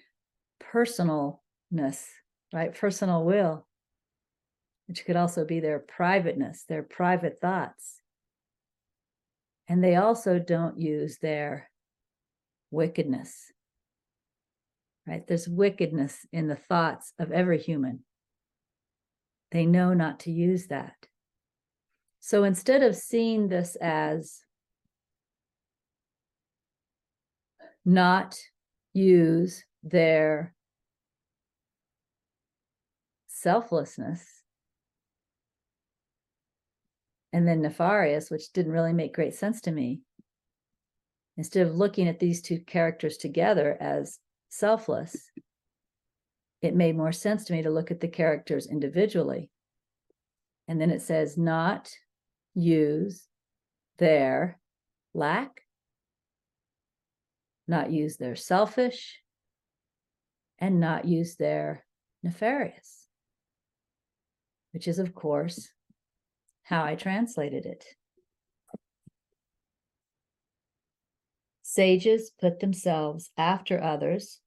personalness, 0.61 2.05
right? 2.53 2.75
Personal 2.75 3.25
will, 3.25 3.67
which 4.89 5.05
could 5.07 5.17
also 5.17 5.45
be 5.45 5.61
their 5.61 5.79
privateness, 5.79 6.65
their 6.69 6.83
private 6.83 7.41
thoughts. 7.41 8.01
And 9.69 9.83
they 9.83 9.97
also 9.97 10.39
don't 10.39 10.79
use 10.79 11.19
their 11.19 11.71
wickedness, 12.71 13.53
right? 15.07 15.27
There's 15.27 15.49
wickedness 15.49 16.27
in 16.33 16.49
the 16.49 16.57
thoughts 16.57 17.13
of 17.19 17.33
every 17.33 17.59
human. 17.59 18.05
They 19.53 19.67
know 19.67 19.95
not 19.95 20.21
to 20.21 20.33
use 20.33 20.67
that. 20.67 20.95
So 22.19 22.43
instead 22.43 22.83
of 22.83 22.97
seeing 22.97 23.49
this 23.49 23.77
as 23.77 24.41
not 27.87 28.37
use 28.93 29.65
their 29.83 30.53
selflessness 33.29 34.43
and 37.33 37.47
then 37.47 37.63
nefarious, 37.63 38.31
which 38.31 38.53
didn't 38.53 38.73
really 38.73 38.93
make 38.93 39.15
great 39.15 39.35
sense 39.35 39.61
to 39.61 39.71
me. 39.71 40.01
Instead 41.37 41.67
of 41.67 41.77
looking 41.77 42.09
at 42.09 42.19
these 42.19 42.43
two 42.43 42.59
characters 42.61 43.19
together 43.19 43.77
as 43.79 44.19
selfless, 44.49 45.31
it 46.63 46.75
made 46.75 46.97
more 46.97 47.13
sense 47.13 47.45
to 47.45 47.53
me 47.53 47.63
to 47.63 47.71
look 47.71 47.91
at 47.91 48.01
the 48.01 48.09
characters 48.09 48.67
individually. 48.67 49.51
And 50.67 50.81
then 50.81 50.91
it 50.91 51.03
says, 51.03 51.37
not 51.37 51.91
use 52.55 53.29
their 53.99 54.59
lack, 55.15 55.61
not 57.69 57.91
use 57.91 58.17
their 58.17 58.37
selfish, 58.37 59.21
and 60.59 60.81
not 60.81 61.05
use 61.05 61.37
their 61.37 61.85
nefarious, 62.23 63.09
which 64.73 64.89
is, 64.89 64.99
of 64.99 65.15
course, 65.15 65.69
how 66.63 66.85
I 66.85 66.95
translated 66.95 67.67
it. 67.67 67.85
Sages 71.63 72.31
put 72.41 72.61
themselves 72.61 73.31
after 73.37 73.83
others, 73.83 74.41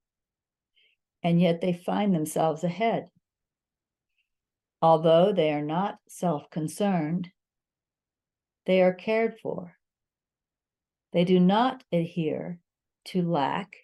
and 1.22 1.40
yet 1.40 1.62
they 1.62 1.74
find 1.74 2.16
themselves 2.16 2.64
ahead. 2.64 3.10
Although 4.82 5.34
they 5.34 5.51
are 5.51 5.62
not 5.62 6.00
self 6.08 6.50
concerned, 6.50 7.29
they 8.66 8.82
are 8.82 8.94
cared 8.94 9.38
for. 9.40 9.75
They 11.12 11.25
do 11.25 11.40
not 11.40 11.84
adhere 11.92 12.60
to 13.09 13.22
lack, 13.22 13.75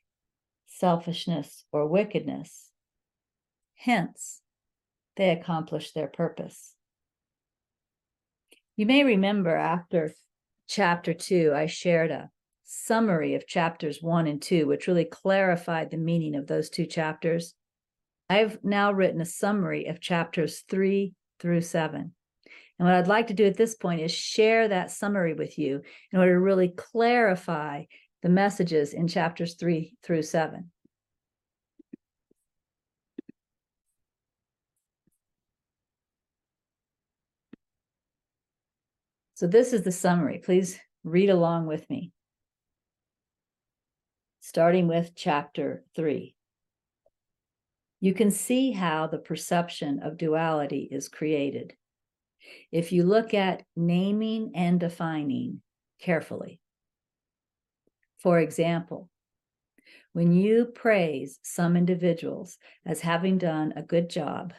selfishness, 0.68 1.66
or 1.72 1.88
wickedness. 1.88 2.72
Hence, 3.76 4.42
they 5.18 5.30
accomplish 5.30 5.92
their 5.92 6.08
purpose. 6.08 6.74
You 8.76 8.86
may 8.86 9.04
remember 9.04 9.56
after 9.56 10.14
chapter 10.68 11.14
two, 11.14 11.54
I 11.56 11.68
shared 11.68 12.12
a 12.12 12.30
summary 12.64 13.36
of 13.36 13.48
chapters 13.48 14.02
one 14.02 14.28
and 14.28 14.42
two, 14.42 14.68
which 14.68 14.88
really 14.88 15.06
clarified 15.06 15.92
the 15.92 15.98
meaning 15.98 16.36
of 16.36 16.48
those 16.48 16.70
two 16.70 16.86
chapters. 16.86 17.54
I've 18.30 18.64
now 18.64 18.92
written 18.92 19.22
a 19.22 19.26
summary 19.26 19.86
of 19.86 20.02
chapters 20.02 20.64
three 20.70 21.14
through 21.40 21.62
seven. 21.62 22.14
And 22.78 22.88
what 22.88 22.96
I'd 22.96 23.08
like 23.08 23.28
to 23.28 23.34
do 23.34 23.46
at 23.46 23.56
this 23.56 23.76
point 23.76 24.02
is 24.02 24.12
share 24.12 24.68
that 24.68 24.92
summary 24.92 25.34
with 25.34 25.58
you 25.58 25.82
in 26.12 26.20
order 26.20 26.34
to 26.34 26.40
really 26.40 26.70
clarify 26.70 27.84
the 28.26 28.32
messages 28.32 28.94
in 28.94 29.08
chapters 29.08 29.54
three 29.54 29.94
through 30.02 30.24
seven. 30.24 30.72
So, 39.36 39.46
this 39.46 39.74
is 39.74 39.84
the 39.84 39.92
summary. 39.92 40.42
Please 40.44 40.80
read 41.04 41.30
along 41.30 41.68
with 41.68 41.88
me. 41.88 42.14
Starting 44.40 44.88
with 44.88 45.12
chapter 45.16 45.84
three. 45.96 46.34
You 48.00 48.16
can 48.16 48.32
see 48.32 48.72
how 48.72 49.06
the 49.06 49.20
perception 49.20 50.00
of 50.02 50.18
duality 50.18 50.88
is 50.90 51.10
created. 51.10 51.74
If 52.72 52.92
you 52.92 53.04
look 53.04 53.36
at 53.36 53.62
naming 53.76 54.54
and 54.56 54.80
defining 54.80 55.62
carefully, 56.02 56.60
for 58.26 58.40
example, 58.40 59.08
when 60.14 60.34
you 60.34 60.66
praise 60.66 61.38
some 61.44 61.78
individuals 61.78 62.58
as 62.84 63.00
having 63.02 63.38
done 63.38 63.72
a 63.76 63.84
good 63.84 64.10
job, 64.10 64.52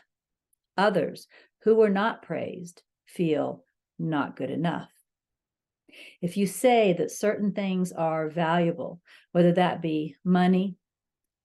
others 0.76 1.26
who 1.64 1.74
were 1.74 1.90
not 1.90 2.22
praised 2.22 2.84
feel 3.06 3.64
not 3.98 4.36
good 4.36 4.50
enough. 4.52 4.88
If 6.22 6.36
you 6.36 6.46
say 6.46 6.92
that 6.92 7.10
certain 7.10 7.50
things 7.50 7.90
are 7.90 8.30
valuable, 8.30 9.00
whether 9.32 9.50
that 9.54 9.82
be 9.82 10.14
money, 10.24 10.76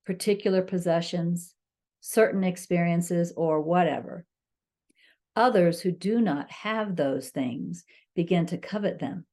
particular 0.06 0.62
possessions, 0.62 1.56
certain 2.02 2.44
experiences, 2.44 3.34
or 3.36 3.62
whatever, 3.62 4.28
others 5.36 5.82
who 5.82 5.92
do 5.92 6.22
not 6.22 6.52
have 6.52 6.96
those 6.96 7.30
things 7.30 7.84
begin 8.16 8.46
to 8.46 8.60
covet 8.60 9.00
them 9.00 9.26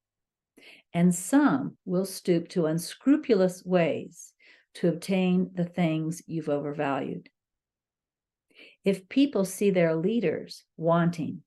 and 0.93 1.15
some 1.15 1.77
will 1.85 2.07
stoop 2.07 2.49
to 2.49 2.67
unscrupulous 2.67 3.65
ways 3.65 4.33
to 4.75 4.89
obtain 4.89 5.51
the 5.55 5.65
things 5.65 6.23
you've 6.27 6.49
overvalued. 6.49 7.29
If 8.85 9.09
people 9.09 9.45
see 9.45 9.71
their 9.71 9.95
leaders 9.95 10.65
wanting 10.77 11.43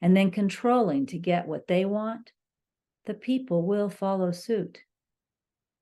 and 0.00 0.16
then 0.16 0.30
controlling 0.30 1.06
to 1.06 1.18
get 1.18 1.48
what 1.48 1.66
they 1.66 1.84
want, 1.84 2.30
the 3.06 3.14
people 3.14 3.66
will 3.66 3.90
follow 3.90 4.32
suit. 4.32 4.80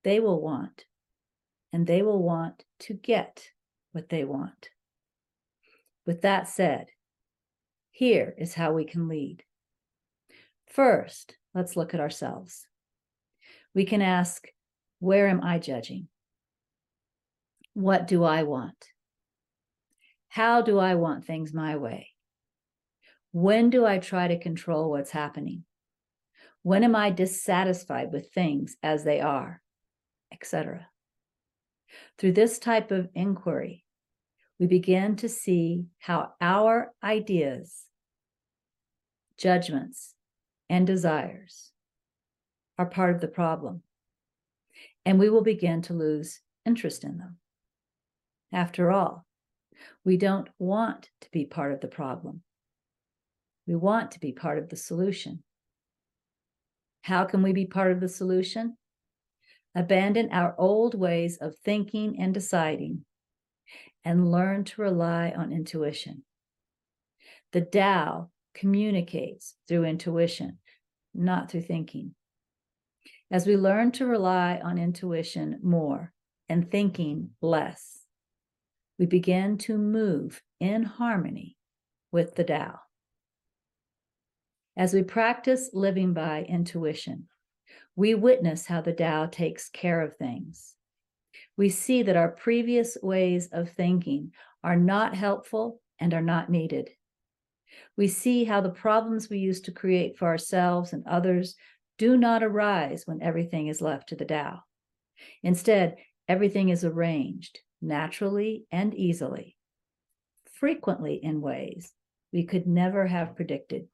They 0.05 0.21
will 0.21 0.41
want, 0.41 0.85
and 1.73 1.87
they 1.87 2.03
will 2.03 2.23
want 2.23 2.65
to 2.81 2.95
get 2.95 3.51
what 3.93 4.09
they 4.09 4.25
want. 4.25 4.71
With 6.07 6.23
that 6.23 6.49
said, 6.49 6.87
here 7.91 8.35
is 8.39 8.55
how 8.55 8.73
we 8.73 8.85
can 8.85 9.07
lead. 9.07 9.45
First, 10.67 11.37
let's 11.55 11.77
look 11.77 11.95
at 11.95 12.01
ourselves 12.01 12.67
we 13.75 13.85
can 13.85 14.03
ask, 14.03 14.47
Where 14.99 15.29
am 15.29 15.43
I 15.43 15.59
judging? 15.59 16.09
What 17.75 18.07
do 18.07 18.25
I 18.25 18.43
want? 18.43 18.87
How 20.29 20.63
do 20.63 20.79
I 20.79 20.95
want 20.95 21.25
things 21.25 21.53
my 21.53 21.77
way? 21.77 22.09
When 23.33 23.71
do 23.71 23.87
I 23.87 23.99
try 23.99 24.29
to 24.29 24.39
control 24.39 24.91
what's 24.91 25.11
happening? 25.11 25.65
When 26.63 26.85
am 26.85 26.95
I 26.95 27.11
dissatisfied 27.11 28.13
with 28.13 28.31
things 28.33 28.77
as 28.83 29.05
they 29.05 29.21
are, 29.21 29.63
etc.? 30.33 30.89
Through 32.19 32.33
this 32.33 32.59
type 32.59 32.91
of 32.91 33.09
inquiry, 33.15 33.85
we 34.59 34.67
begin 34.67 35.17
to 35.17 35.29
see 35.29 35.87
how 35.99 36.33
our 36.41 36.93
ideas, 37.03 37.87
judgments, 39.37 40.15
and 40.71 40.87
desires 40.87 41.72
are 42.79 42.87
part 42.87 43.15
of 43.15 43.21
the 43.21 43.29
problem. 43.29 43.83
And 45.05 45.19
we 45.19 45.29
will 45.29 45.43
begin 45.43 45.83
to 45.83 45.95
lose 45.95 46.41
interest 46.65 47.05
in 47.05 47.19
them. 47.19 47.39
After 48.53 48.91
all, 48.91 49.25
we 50.05 50.17
don't 50.17 50.49
want 50.59 51.11
to 51.23 51.31
be 51.33 51.45
part 51.45 51.73
of 51.73 51.81
the 51.81 51.89
problem. 51.89 52.43
We 53.67 53.75
want 53.75 54.13
to 54.13 54.21
be 54.21 54.33
part 54.33 54.59
of 54.59 54.69
the 54.69 54.77
solution. 54.77 55.43
How 57.03 57.25
can 57.25 57.43
we 57.43 57.53
be 57.53 57.67
part 57.67 57.93
of 57.93 58.01
the 58.01 58.09
solution? 58.09 58.77
abandon 59.75 60.29
our 60.33 60.55
old 60.59 60.95
ways 60.95 61.39
of 61.39 61.57
thinking 61.65 62.21
and 62.21 62.35
deciding, 62.35 63.05
and 64.05 64.31
learn 64.31 64.65
to 64.65 64.83
rely 64.83 65.33
on 65.37 65.53
intuition. 65.53 66.25
The 67.53 67.63
Tao 67.63 68.31
communicates 68.55 69.55
through 69.69 69.85
intuition, 69.85 70.59
not 71.15 71.51
through 71.51 71.63
thinking. 71.63 72.15
As 73.33 73.47
we 73.47 73.57
learn 73.57 73.93
to 73.93 74.05
rely 74.05 74.61
on 74.63 74.77
intuition 74.77 75.59
more 75.63 76.13
and 76.51 76.71
thinking 76.71 77.31
less, 77.41 78.03
we 78.99 79.07
begin 79.07 79.57
to 79.59 79.79
move 79.79 80.43
in 80.61 80.83
harmony 80.83 81.57
with 82.13 82.35
the 82.35 82.45
Tao. 82.45 82.79
As 84.77 84.93
we 84.93 85.03
practice 85.03 85.71
living 85.73 86.13
by 86.13 86.43
intuition, 86.43 87.29
we 87.97 88.15
witness 88.15 88.67
how 88.67 88.83
the 88.83 88.93
Tao 88.93 89.25
takes 89.25 89.71
care 89.71 90.03
of 90.03 90.15
things. 90.19 90.75
We 91.57 91.71
see 91.71 92.03
that 92.03 92.17
our 92.17 92.33
previous 92.33 92.99
ways 93.03 93.49
of 93.51 93.71
thinking 93.71 94.33
are 94.63 94.77
not 94.77 95.15
helpful 95.15 95.81
and 95.99 96.13
are 96.13 96.21
not 96.21 96.51
needed. 96.51 96.91
We 97.97 98.09
see 98.09 98.45
how 98.45 98.61
the 98.61 98.69
problems 98.69 99.31
we 99.31 99.39
used 99.39 99.65
to 99.65 99.73
create 99.73 100.19
for 100.19 100.29
ourselves 100.29 100.93
and 100.93 101.07
others 101.07 101.57
do 101.99 102.17
not 102.17 102.43
arise 102.43 103.07
when 103.07 103.23
everything 103.23 103.69
is 103.69 103.81
left 103.81 104.09
to 104.09 104.17
the 104.17 104.25
Tao. 104.25 104.61
Instead, 105.43 105.97
everything 106.29 106.69
is 106.69 106.85
arranged 106.85 107.61
naturally 107.81 108.65
and 108.71 108.95
easily, 108.95 109.57
frequently 110.53 111.15
in 111.15 111.41
ways 111.41 111.93
we 112.33 112.45
could 112.45 112.67
never 112.67 113.07
have 113.07 113.37
predicted. 113.37 113.89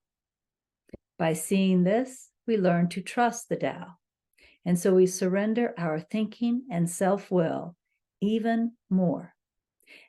By 1.19 1.33
seeing 1.33 1.83
this, 1.83 2.29
we 2.47 2.57
learn 2.57 2.89
to 2.91 3.01
trust 3.01 3.49
the 3.49 3.57
Tao. 3.57 3.97
And 4.65 4.79
so 4.79 4.95
we 4.95 5.07
surrender 5.07 5.75
our 5.79 5.99
thinking 6.01 6.65
and 6.71 6.89
self 6.89 7.31
will 7.31 7.75
even 8.21 8.73
more. 8.91 9.35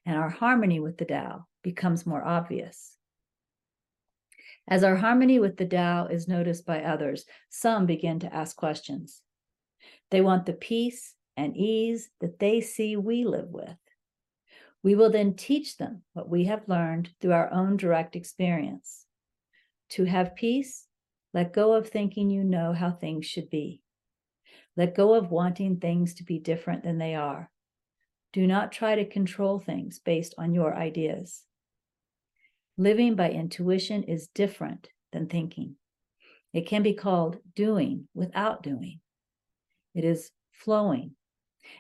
And 0.06 0.18
our 0.18 0.30
harmony 0.30 0.80
with 0.80 0.98
the 0.98 1.06
Tao 1.06 1.46
becomes 1.64 2.06
more 2.06 2.24
obvious. 2.24 2.98
As 4.70 4.84
our 4.84 4.96
harmony 4.96 5.40
with 5.40 5.58
the 5.58 5.66
Tao 5.66 6.06
is 6.06 6.28
noticed 6.28 6.64
by 6.64 6.84
others, 6.84 7.26
some 7.50 7.88
begin 7.88 8.20
to 8.20 8.34
ask 8.34 8.56
questions. 8.56 9.24
They 10.12 10.22
want 10.22 10.46
the 10.46 10.54
peace 10.54 11.16
and 11.36 11.58
ease 11.58 12.12
that 12.22 12.38
they 12.38 12.62
see 12.62 12.96
we 12.96 13.26
live 13.26 13.50
with. 13.50 13.78
We 14.84 14.94
will 14.94 15.10
then 15.10 15.34
teach 15.34 15.78
them 15.78 16.04
what 16.14 16.30
we 16.30 16.46
have 16.46 16.70
learned 16.70 17.10
through 17.20 17.32
our 17.32 17.52
own 17.52 17.78
direct 17.78 18.16
experience. 18.16 19.06
To 19.90 20.04
have 20.04 20.36
peace, 20.36 20.86
let 21.34 21.52
go 21.52 21.74
of 21.74 21.90
thinking 21.90 22.30
you 22.30 22.44
know 22.44 22.72
how 22.74 22.92
things 22.92 23.26
should 23.26 23.50
be. 23.50 23.82
Let 24.78 24.96
go 24.96 25.16
of 25.16 25.32
wanting 25.32 25.78
things 25.78 26.14
to 26.16 26.24
be 26.24 26.38
different 26.38 26.84
than 26.84 27.00
they 27.00 27.16
are. 27.16 27.50
Do 28.34 28.46
not 28.46 28.72
try 28.72 28.94
to 28.96 29.10
control 29.10 29.60
things 29.60 29.98
based 29.98 30.36
on 30.38 30.54
your 30.54 30.76
ideas. 30.76 31.44
Living 32.80 33.16
by 33.16 33.30
intuition 33.30 34.04
is 34.04 34.30
different 34.30 34.88
than 35.12 35.28
thinking. 35.28 35.76
It 36.54 36.66
can 36.66 36.82
be 36.82 36.94
called 36.94 37.36
doing 37.54 38.08
without 38.14 38.64
doing. 38.64 39.02
It 39.94 40.06
is 40.06 40.32
flowing. 40.54 41.12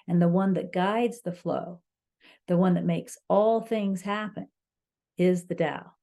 And 0.09 0.21
the 0.21 0.27
one 0.27 0.55
that 0.55 0.73
guides 0.73 1.21
the 1.21 1.31
flow, 1.31 1.79
the 2.49 2.57
one 2.57 2.73
that 2.73 2.83
makes 2.83 3.17
all 3.29 3.61
things 3.61 4.01
happen, 4.01 4.49
is 5.17 5.45
the 5.45 5.55
Tao. 5.55 5.93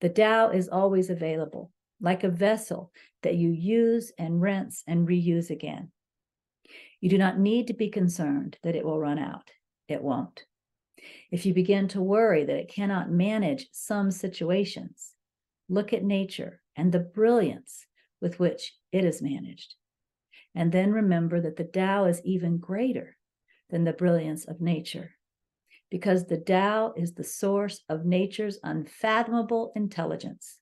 The 0.00 0.08
Tao 0.08 0.48
is 0.48 0.70
always 0.70 1.10
available 1.10 1.70
like 2.00 2.24
a 2.24 2.30
vessel 2.30 2.90
that 3.22 3.34
you 3.34 3.50
use 3.50 4.12
and 4.16 4.40
rinse 4.40 4.82
and 4.86 5.06
reuse 5.06 5.50
again. 5.50 5.92
You 7.02 7.10
do 7.10 7.18
not 7.18 7.38
need 7.38 7.66
to 7.66 7.74
be 7.74 7.90
concerned 7.90 8.56
that 8.62 8.76
it 8.76 8.84
will 8.86 8.98
run 8.98 9.18
out. 9.18 9.50
It 9.88 10.02
won't. 10.02 10.42
If 11.30 11.46
you 11.46 11.54
begin 11.54 11.88
to 11.88 12.00
worry 12.00 12.44
that 12.44 12.56
it 12.56 12.68
cannot 12.68 13.10
manage 13.10 13.68
some 13.72 14.10
situations, 14.10 15.12
look 15.68 15.92
at 15.92 16.04
nature 16.04 16.60
and 16.76 16.92
the 16.92 17.00
brilliance 17.00 17.86
with 18.20 18.38
which 18.38 18.74
it 18.92 19.04
is 19.04 19.22
managed. 19.22 19.74
And 20.54 20.70
then 20.70 20.92
remember 20.92 21.40
that 21.40 21.56
the 21.56 21.64
Tao 21.64 22.04
is 22.04 22.20
even 22.24 22.58
greater 22.58 23.16
than 23.70 23.84
the 23.84 23.92
brilliance 23.92 24.44
of 24.44 24.60
nature, 24.60 25.12
because 25.90 26.26
the 26.26 26.38
Tao 26.38 26.92
is 26.96 27.14
the 27.14 27.24
source 27.24 27.82
of 27.88 28.04
nature's 28.04 28.58
unfathomable 28.62 29.72
intelligence. 29.74 30.58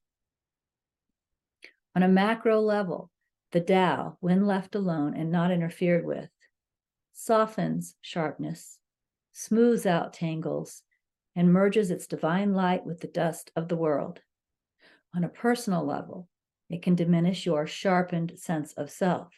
On 1.95 2.03
a 2.03 2.09
macro 2.09 2.61
level, 2.61 3.11
the 3.53 3.61
Tao, 3.61 4.17
when 4.21 4.47
left 4.47 4.77
alone 4.77 5.15
and 5.15 5.31
not 5.31 5.51
interfered 5.51 6.05
with, 6.05 6.31
softens 7.13 7.97
sharpness, 8.01 8.79
smooths 9.33 9.87
out 9.87 10.13
tangles, 10.13 10.83
and 11.37 11.53
merges 11.53 11.91
its 11.91 12.07
divine 12.07 12.53
light 12.53 12.85
with 12.85 13.01
the 13.01 13.09
dust 13.09 13.51
of 13.57 13.69
the 13.69 13.77
world. 13.77 14.21
On 15.15 15.25
a 15.25 15.29
personal 15.29 15.85
level, 15.85 16.29
it 16.69 16.83
can 16.83 16.95
diminish 16.95 17.47
your 17.47 17.67
sharpened 17.67 18.33
sense 18.37 18.73
of 18.75 18.91
self, 18.91 19.33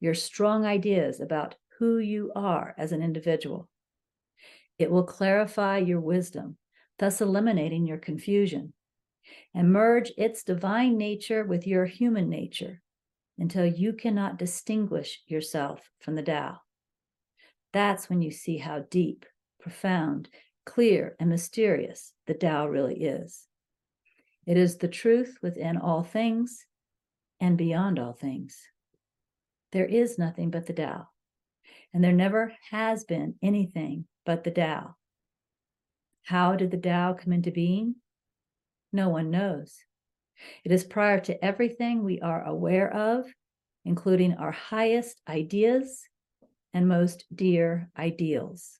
your 0.00 0.14
strong 0.14 0.64
ideas 0.64 1.20
about 1.20 1.56
who 1.78 1.98
you 1.98 2.32
are 2.34 2.74
as 2.78 2.92
an 2.92 3.02
individual. 3.02 3.68
It 4.78 4.90
will 4.90 5.04
clarify 5.04 5.78
your 5.78 6.00
wisdom, 6.00 6.56
thus 6.98 7.20
eliminating 7.20 7.86
your 7.86 7.98
confusion 7.98 8.72
and 9.54 9.72
merge 9.72 10.12
its 10.16 10.42
divine 10.42 10.96
nature 10.96 11.44
with 11.44 11.66
your 11.66 11.86
human 11.86 12.28
nature 12.28 12.80
until 13.38 13.66
you 13.66 13.92
cannot 13.92 14.38
distinguish 14.38 15.22
yourself 15.26 15.90
from 16.00 16.14
the 16.14 16.22
Tao. 16.22 16.58
That's 17.72 18.08
when 18.08 18.22
you 18.22 18.30
see 18.30 18.58
how 18.58 18.80
deep, 18.90 19.24
profound, 19.60 20.28
clear, 20.66 21.16
and 21.18 21.30
mysterious 21.30 22.12
the 22.26 22.34
Tao 22.34 22.66
really 22.66 23.02
is. 23.02 23.46
It 24.46 24.56
is 24.56 24.76
the 24.76 24.88
truth 24.88 25.38
within 25.42 25.76
all 25.76 26.02
things 26.02 26.66
and 27.40 27.56
beyond 27.56 27.98
all 27.98 28.12
things. 28.12 28.58
There 29.72 29.86
is 29.86 30.18
nothing 30.18 30.50
but 30.50 30.66
the 30.66 30.74
Tao, 30.74 31.08
and 31.94 32.04
there 32.04 32.12
never 32.12 32.52
has 32.70 33.04
been 33.04 33.36
anything 33.42 34.06
but 34.26 34.44
the 34.44 34.50
Tao. 34.50 34.96
How 36.24 36.56
did 36.56 36.70
the 36.70 36.76
Tao 36.76 37.14
come 37.14 37.32
into 37.32 37.50
being? 37.50 37.96
no 38.92 39.08
one 39.08 39.30
knows. 39.30 39.84
It 40.64 40.72
is 40.72 40.84
prior 40.84 41.20
to 41.20 41.44
everything 41.44 42.04
we 42.04 42.20
are 42.20 42.44
aware 42.44 42.92
of, 42.92 43.26
including 43.84 44.34
our 44.34 44.52
highest 44.52 45.20
ideas 45.28 46.02
and 46.74 46.88
most 46.88 47.24
dear 47.34 47.90
ideals. 47.96 48.78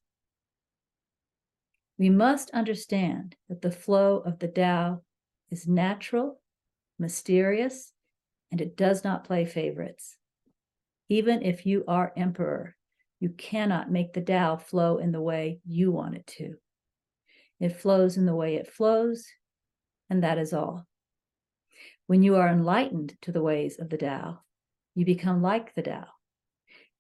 We 1.99 2.11
must 2.11 2.51
understand 2.51 3.37
that 3.49 3.63
the 3.63 3.71
flow 3.71 4.19
of 4.19 4.39
the 4.39 4.49
Tao 4.49 5.03
is 5.51 5.69
natural, 5.69 6.41
mysterious, 6.99 7.93
and 8.51 8.61
it 8.61 8.77
does 8.77 9.05
not 9.05 9.25
play 9.25 9.45
favorites. 9.45 10.17
Even 11.09 11.43
if 11.43 11.67
you 11.67 11.85
are 11.87 12.13
emperor, 12.17 12.77
you 13.21 13.29
cannot 13.31 13.91
make 13.91 14.15
the 14.15 14.21
Tao 14.21 14.57
flow 14.57 14.99
in 14.99 15.13
the 15.13 15.21
way 15.21 15.61
you 15.65 15.93
want 15.93 16.17
it 16.17 16.27
to. 16.39 16.55
It 17.61 17.77
flows 17.77 18.17
in 18.17 18.27
the 18.27 18.35
way 18.35 18.57
it 18.57 18.73
flows, 18.73 19.27
and 20.11 20.25
that 20.25 20.39
is 20.39 20.53
all. 20.53 20.87
When 22.07 22.23
you 22.23 22.37
are 22.37 22.49
enlightened 22.49 23.15
to 23.23 23.33
the 23.33 23.43
ways 23.43 23.79
of 23.79 23.91
the 23.91 23.99
Tao, 23.99 24.41
you 24.95 25.05
become 25.05 25.41
like 25.41 25.75
the 25.75 25.83
Tao. 25.83 26.07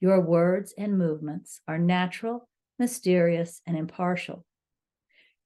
Your 0.02 0.20
words 0.20 0.74
and 0.76 0.98
movements 0.98 1.60
are 1.68 1.78
natural, 1.78 2.48
mysterious, 2.76 3.62
and 3.68 3.76
impartial. 3.76 4.44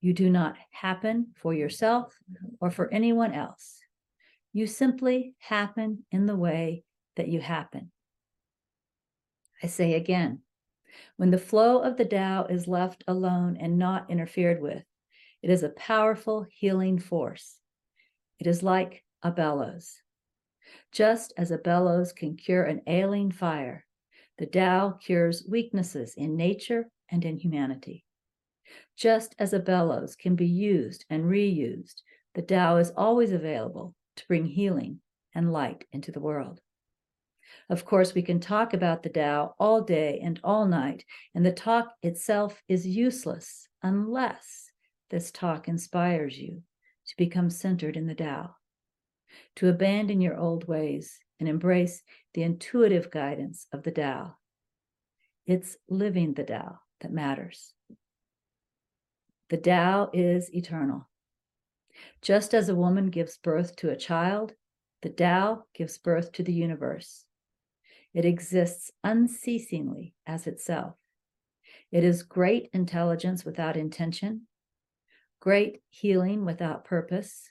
You 0.01 0.15
do 0.15 0.31
not 0.31 0.57
happen 0.71 1.35
for 1.37 1.53
yourself 1.53 2.19
or 2.59 2.71
for 2.71 2.91
anyone 2.91 3.35
else. 3.35 3.79
You 4.55 4.67
simply 4.67 5.35
happen 5.41 6.07
in 6.11 6.25
the 6.25 6.37
way 6.37 6.85
that 7.17 7.29
you 7.29 7.39
happen. 7.39 7.93
I 9.63 9.67
say 9.67 9.93
again, 9.93 10.41
when 11.19 11.31
the 11.31 11.37
flow 11.37 11.81
of 11.81 11.99
the 11.99 12.07
Tao 12.07 12.47
is 12.47 12.67
left 12.67 13.05
alone 13.07 13.59
and 13.61 13.77
not 13.77 14.09
interfered 14.09 14.63
with, 14.63 14.85
it 15.43 15.51
is 15.51 15.65
a 15.65 15.69
powerful 15.69 16.47
healing 16.51 16.99
force. 16.99 17.57
It 18.39 18.47
is 18.47 18.63
like 18.63 19.05
a 19.23 19.31
bellows. 19.31 20.01
Just 20.93 21.35
as 21.37 21.51
a 21.51 21.59
bellows 21.59 22.15
can 22.15 22.37
cure 22.37 22.65
an 22.65 22.81
ailing 22.87 23.31
fire, 23.31 23.86
the 24.39 24.47
Tao 24.47 24.99
cures 25.03 25.45
weaknesses 25.49 26.15
in 26.15 26.37
nature 26.37 26.91
and 27.11 27.25
in 27.25 27.39
humanity. 27.39 28.05
Just 28.97 29.35
as 29.39 29.53
a 29.53 29.59
bellows 29.59 30.17
can 30.17 30.37
be 30.37 30.47
used 30.47 31.05
and 31.09 31.25
reused, 31.25 32.03
the 32.35 32.43
Tao 32.43 32.77
is 32.77 32.93
always 32.97 33.33
available 33.33 33.95
to 34.17 34.27
bring 34.27 34.45
healing 34.45 35.01
and 35.35 35.53
light 35.53 35.85
into 35.93 36.13
the 36.13 36.21
world. 36.21 36.61
Of 37.71 37.85
course, 37.85 38.15
we 38.15 38.23
can 38.23 38.41
talk 38.41 38.75
about 38.75 39.03
the 39.03 39.09
Tao 39.09 39.55
all 39.59 39.83
day 39.83 40.21
and 40.23 40.39
all 40.43 40.67
night, 40.67 41.05
and 41.35 41.45
the 41.45 41.53
talk 41.53 41.93
itself 42.03 42.63
is 42.69 42.87
useless 42.87 43.69
unless 43.83 44.71
this 45.11 45.31
talk 45.31 45.69
inspires 45.69 46.37
you 46.37 46.63
to 47.07 47.17
become 47.17 47.51
centered 47.51 47.97
in 47.97 48.07
the 48.07 48.15
Tao, 48.15 48.57
to 49.57 49.69
abandon 49.69 50.21
your 50.21 50.37
old 50.37 50.67
ways 50.67 51.19
and 51.39 51.49
embrace 51.49 52.03
the 52.35 52.43
intuitive 52.43 53.11
guidance 53.11 53.67
of 53.73 53.83
the 53.83 53.91
Tao. 53.91 54.37
It's 55.47 55.77
living 55.89 56.35
the 56.35 56.45
Tao 56.45 56.81
that 57.01 57.13
matters. 57.13 57.73
The 59.49 59.59
Tao 59.59 60.11
is 60.13 60.53
eternal. 60.55 61.09
Just 62.21 62.53
as 62.55 62.69
a 62.69 62.75
woman 62.75 63.11
gives 63.11 63.39
birth 63.39 63.77
to 63.77 63.91
a 63.91 63.97
child, 63.97 64.55
the 65.03 65.09
Tao 65.11 65.65
gives 65.75 65.99
birth 65.99 66.33
to 66.33 66.43
the 66.43 66.53
universe. 66.53 67.27
It 68.13 68.25
exists 68.25 68.91
unceasingly 69.05 70.15
as 70.27 70.47
itself. 70.47 70.95
It 71.93 72.03
is 72.03 72.23
great 72.23 72.71
intelligence 72.73 73.45
without 73.45 73.77
intention, 73.77 74.47
great 75.41 75.83
healing 75.91 76.45
without 76.45 76.85
purpose, 76.85 77.49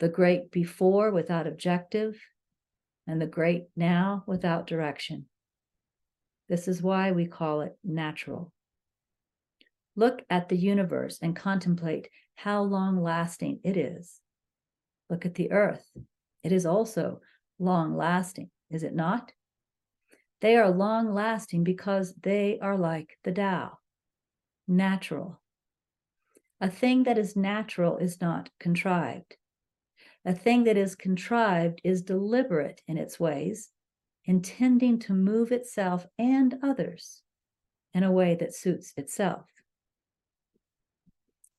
the 0.00 0.08
great 0.08 0.50
before 0.50 1.10
without 1.12 1.46
objective, 1.46 2.20
and 3.08 3.20
the 3.20 3.26
great 3.26 3.64
now 3.74 4.22
without 4.26 4.66
direction. 4.66 5.26
This 6.48 6.68
is 6.68 6.82
why 6.82 7.10
we 7.10 7.26
call 7.26 7.62
it 7.62 7.76
natural. 7.82 8.52
Look 9.96 10.22
at 10.30 10.48
the 10.48 10.56
universe 10.56 11.18
and 11.20 11.34
contemplate 11.34 12.08
how 12.36 12.62
long 12.62 13.02
lasting 13.02 13.60
it 13.64 13.76
is. 13.76 14.20
Look 15.10 15.26
at 15.26 15.34
the 15.34 15.50
earth. 15.50 15.84
It 16.44 16.52
is 16.52 16.66
also 16.66 17.20
long 17.58 17.96
lasting, 17.96 18.50
is 18.70 18.84
it 18.84 18.94
not? 18.94 19.32
They 20.40 20.56
are 20.56 20.70
long 20.70 21.12
lasting 21.12 21.64
because 21.64 22.14
they 22.14 22.58
are 22.60 22.76
like 22.76 23.18
the 23.24 23.32
Tao, 23.32 23.78
natural. 24.68 25.40
A 26.60 26.70
thing 26.70 27.04
that 27.04 27.18
is 27.18 27.34
natural 27.34 27.96
is 27.96 28.20
not 28.20 28.50
contrived. 28.60 29.36
A 30.24 30.34
thing 30.34 30.64
that 30.64 30.76
is 30.76 30.94
contrived 30.94 31.80
is 31.84 32.02
deliberate 32.02 32.82
in 32.86 32.98
its 32.98 33.18
ways, 33.18 33.70
intending 34.24 34.98
to 35.00 35.14
move 35.14 35.52
itself 35.52 36.06
and 36.18 36.58
others 36.62 37.22
in 37.94 38.02
a 38.02 38.12
way 38.12 38.34
that 38.34 38.54
suits 38.54 38.92
itself. 38.96 39.46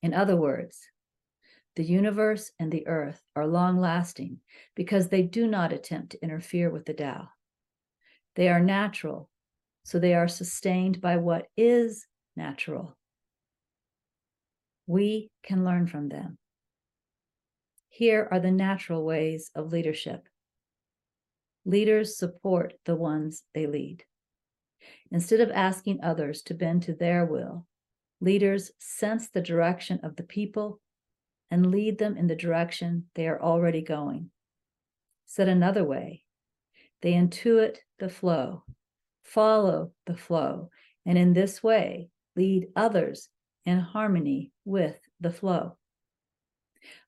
In 0.02 0.14
other 0.14 0.36
words, 0.36 0.88
the 1.76 1.84
universe 1.84 2.52
and 2.58 2.70
the 2.70 2.86
earth 2.86 3.22
are 3.36 3.46
long 3.46 3.78
lasting 3.78 4.38
because 4.74 5.08
they 5.08 5.22
do 5.22 5.46
not 5.46 5.72
attempt 5.72 6.12
to 6.12 6.22
interfere 6.22 6.70
with 6.70 6.84
the 6.84 6.94
Tao. 6.94 7.28
They 8.36 8.48
are 8.48 8.60
natural, 8.60 9.28
so 9.84 9.98
they 9.98 10.14
are 10.14 10.28
sustained 10.28 11.00
by 11.00 11.16
what 11.16 11.46
is 11.56 12.06
natural. 12.36 12.96
We 14.86 15.30
can 15.42 15.64
learn 15.64 15.86
from 15.86 16.08
them. 16.08 16.38
Here 18.00 18.26
are 18.30 18.40
the 18.40 18.50
natural 18.50 19.04
ways 19.04 19.50
of 19.54 19.72
leadership. 19.72 20.26
Leaders 21.66 22.16
support 22.16 22.72
the 22.86 22.96
ones 22.96 23.42
they 23.52 23.66
lead. 23.66 24.04
Instead 25.10 25.40
of 25.40 25.50
asking 25.50 26.02
others 26.02 26.40
to 26.44 26.54
bend 26.54 26.84
to 26.84 26.94
their 26.94 27.26
will, 27.26 27.66
leaders 28.18 28.70
sense 28.78 29.28
the 29.28 29.42
direction 29.42 30.00
of 30.02 30.16
the 30.16 30.22
people 30.22 30.80
and 31.50 31.70
lead 31.70 31.98
them 31.98 32.16
in 32.16 32.26
the 32.26 32.34
direction 32.34 33.04
they 33.16 33.28
are 33.28 33.42
already 33.42 33.82
going. 33.82 34.30
Said 35.26 35.50
another 35.50 35.84
way, 35.84 36.24
they 37.02 37.12
intuit 37.12 37.80
the 37.98 38.08
flow, 38.08 38.64
follow 39.24 39.92
the 40.06 40.16
flow, 40.16 40.70
and 41.04 41.18
in 41.18 41.34
this 41.34 41.62
way 41.62 42.08
lead 42.34 42.68
others 42.74 43.28
in 43.66 43.78
harmony 43.78 44.52
with 44.64 44.98
the 45.20 45.30
flow. 45.30 45.76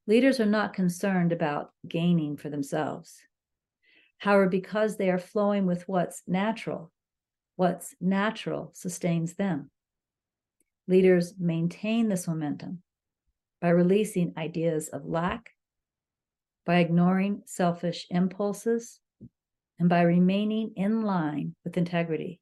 Leaders 0.07 0.41
are 0.41 0.47
not 0.47 0.75
concerned 0.75 1.33
about 1.33 1.71
gaining 1.87 2.37
for 2.37 2.49
themselves. 2.49 3.21
However, 4.19 4.49
because 4.49 4.97
they 4.97 5.11
are 5.11 5.19
flowing 5.19 5.67
with 5.67 5.89
what's 5.89 6.23
natural, 6.27 6.93
what's 7.57 7.95
natural 8.01 8.71
sustains 8.75 9.35
them. 9.35 9.71
Leaders 10.89 11.35
maintain 11.39 12.09
this 12.09 12.27
momentum 12.27 12.83
by 13.61 13.69
releasing 13.69 14.33
ideas 14.37 14.89
of 14.89 15.07
lack, 15.07 15.51
by 16.67 16.77
ignoring 16.77 17.43
selfish 17.47 18.07
impulses, 18.11 18.99
and 19.79 19.89
by 19.89 20.03
remaining 20.03 20.73
in 20.77 21.03
line 21.03 21.55
with 21.65 21.77
integrity. 21.77 22.41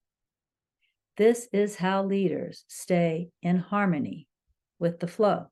This 1.18 1.48
is 1.52 1.76
how 1.76 2.04
leaders 2.04 2.64
stay 2.68 3.28
in 3.42 3.58
harmony 3.58 4.26
with 4.78 5.00
the 5.00 5.06
flow. 5.06 5.46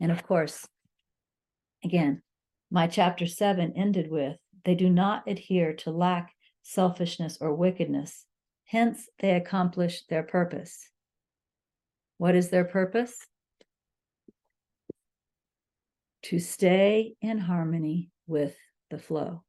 And 0.00 0.12
of 0.12 0.24
course, 0.24 0.66
again, 1.84 2.22
my 2.70 2.86
chapter 2.86 3.26
seven 3.26 3.72
ended 3.76 4.10
with 4.10 4.36
they 4.64 4.74
do 4.74 4.88
not 4.88 5.24
adhere 5.26 5.72
to 5.74 5.90
lack, 5.90 6.32
selfishness, 6.62 7.38
or 7.40 7.54
wickedness. 7.54 8.24
Hence, 8.64 9.08
they 9.18 9.32
accomplish 9.32 10.04
their 10.06 10.22
purpose. 10.22 10.88
What 12.18 12.34
is 12.34 12.50
their 12.50 12.64
purpose? 12.64 13.16
To 16.24 16.38
stay 16.38 17.14
in 17.20 17.38
harmony 17.38 18.10
with 18.26 18.54
the 18.90 18.98
flow, 18.98 19.42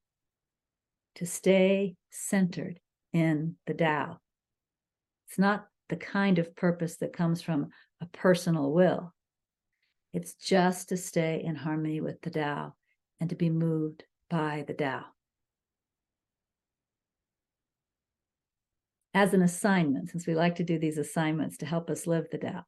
to 1.16 1.26
stay 1.26 1.96
centered 2.10 2.80
in 3.14 3.56
the 3.68 3.76
Tao. 3.76 4.18
It's 5.28 5.38
not 5.38 5.68
the 5.90 5.96
kind 5.96 6.40
of 6.40 6.56
purpose 6.56 6.98
that 6.98 7.14
comes 7.14 7.42
from 7.42 7.70
a 8.02 8.08
personal 8.08 8.72
will. 8.72 9.14
It's 10.14 10.36
just 10.36 10.90
to 10.90 10.98
stay 10.98 11.42
in 11.44 11.56
harmony 11.56 12.00
with 12.00 12.22
the 12.22 12.30
Tao 12.30 12.76
and 13.20 13.30
to 13.32 13.36
be 13.36 13.50
moved 13.50 14.04
by 14.30 14.64
the 14.68 14.74
Tao. 14.74 15.06
As 19.16 19.34
an 19.34 19.42
assignment, 19.42 20.12
since 20.12 20.28
we 20.28 20.36
like 20.36 20.56
to 20.56 20.64
do 20.64 20.78
these 20.78 20.98
assignments 20.98 21.58
to 21.58 21.66
help 21.66 21.90
us 21.90 22.08
live 22.08 22.28
the 22.32 22.38
Tao, 22.38 22.64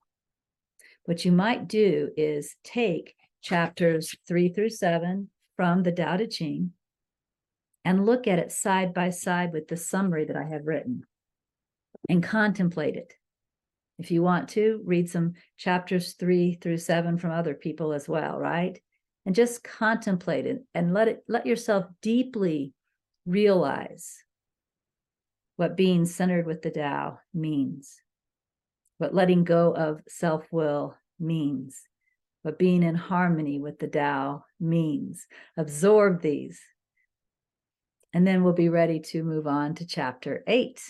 what 1.06 1.24
you 1.24 1.32
might 1.32 1.68
do 1.68 2.10
is 2.18 2.56
take 2.64 3.16
chapters 3.42 4.16
three 4.28 4.50
through 4.50 4.70
seven 4.70 5.30
from 5.56 5.84
the 5.84 5.92
Tao 5.92 6.18
Te 6.18 6.28
Ching 6.28 6.72
and 7.84 8.08
look 8.08 8.28
at 8.28 8.40
it 8.40 8.52
side 8.52 8.92
by 8.92 9.12
side 9.12 9.54
with 9.54 9.68
the 9.68 9.78
summary 9.78 10.26
that 10.26 10.36
I 10.36 10.46
have 10.46 10.66
written 10.66 11.04
and 12.10 12.24
contemplate 12.24 12.96
it. 12.96 13.14
If 13.98 14.12
you 14.12 14.22
want 14.22 14.50
to, 14.50 14.82
read 14.84 15.10
some 15.10 15.34
chapters 15.58 16.14
three 16.14 16.56
through 16.56 16.78
seven 16.80 17.18
from 17.18 17.32
other 17.32 17.54
people 17.54 17.94
as 17.94 18.10
well, 18.10 18.38
right? 18.40 18.80
And 19.26 19.34
just 19.34 19.64
contemplate 19.64 20.46
it 20.46 20.64
and 20.74 20.94
let 20.94 21.08
it 21.08 21.24
let 21.28 21.46
yourself 21.46 21.86
deeply 22.02 22.74
realize 23.26 24.18
what 25.56 25.78
being 25.78 26.06
centered 26.06 26.46
with 26.46 26.62
the 26.62 26.72
Tao 26.72 27.20
means, 27.34 27.96
what 28.98 29.16
letting 29.16 29.44
go 29.44 29.74
of 29.74 30.02
self 30.08 30.46
will 30.52 30.96
means, 31.20 31.82
what 32.42 32.60
being 32.60 32.84
in 32.84 32.96
harmony 32.96 33.60
with 33.60 33.80
the 33.80 33.88
Tao 33.88 34.44
means. 34.60 35.26
Absorb 35.58 36.22
these. 36.22 36.60
And 38.14 38.28
then 38.28 38.44
we'll 38.44 38.54
be 38.54 38.70
ready 38.70 39.00
to 39.00 39.24
move 39.24 39.48
on 39.48 39.76
to 39.76 39.86
chapter 39.86 40.44
eight. 40.48 40.82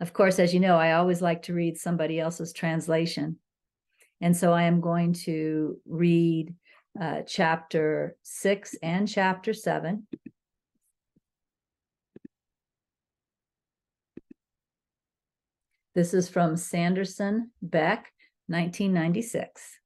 Of 0.00 0.12
course, 0.12 0.38
as 0.38 0.52
you 0.52 0.60
know, 0.60 0.76
I 0.76 0.92
always 0.92 1.22
like 1.22 1.42
to 1.42 1.54
read 1.54 1.78
somebody 1.78 2.20
else's 2.20 2.52
translation. 2.52 3.38
And 4.20 4.36
so 4.36 4.52
I 4.52 4.64
am 4.64 4.80
going 4.80 5.12
to 5.24 5.78
read 5.86 6.54
uh, 7.00 7.22
chapter 7.26 8.16
six 8.22 8.74
and 8.82 9.08
chapter 9.08 9.52
seven. 9.52 10.06
This 15.94 16.12
is 16.12 16.28
from 16.28 16.56
Sanderson 16.56 17.50
Beck, 17.62 18.12
1996. 18.48 19.78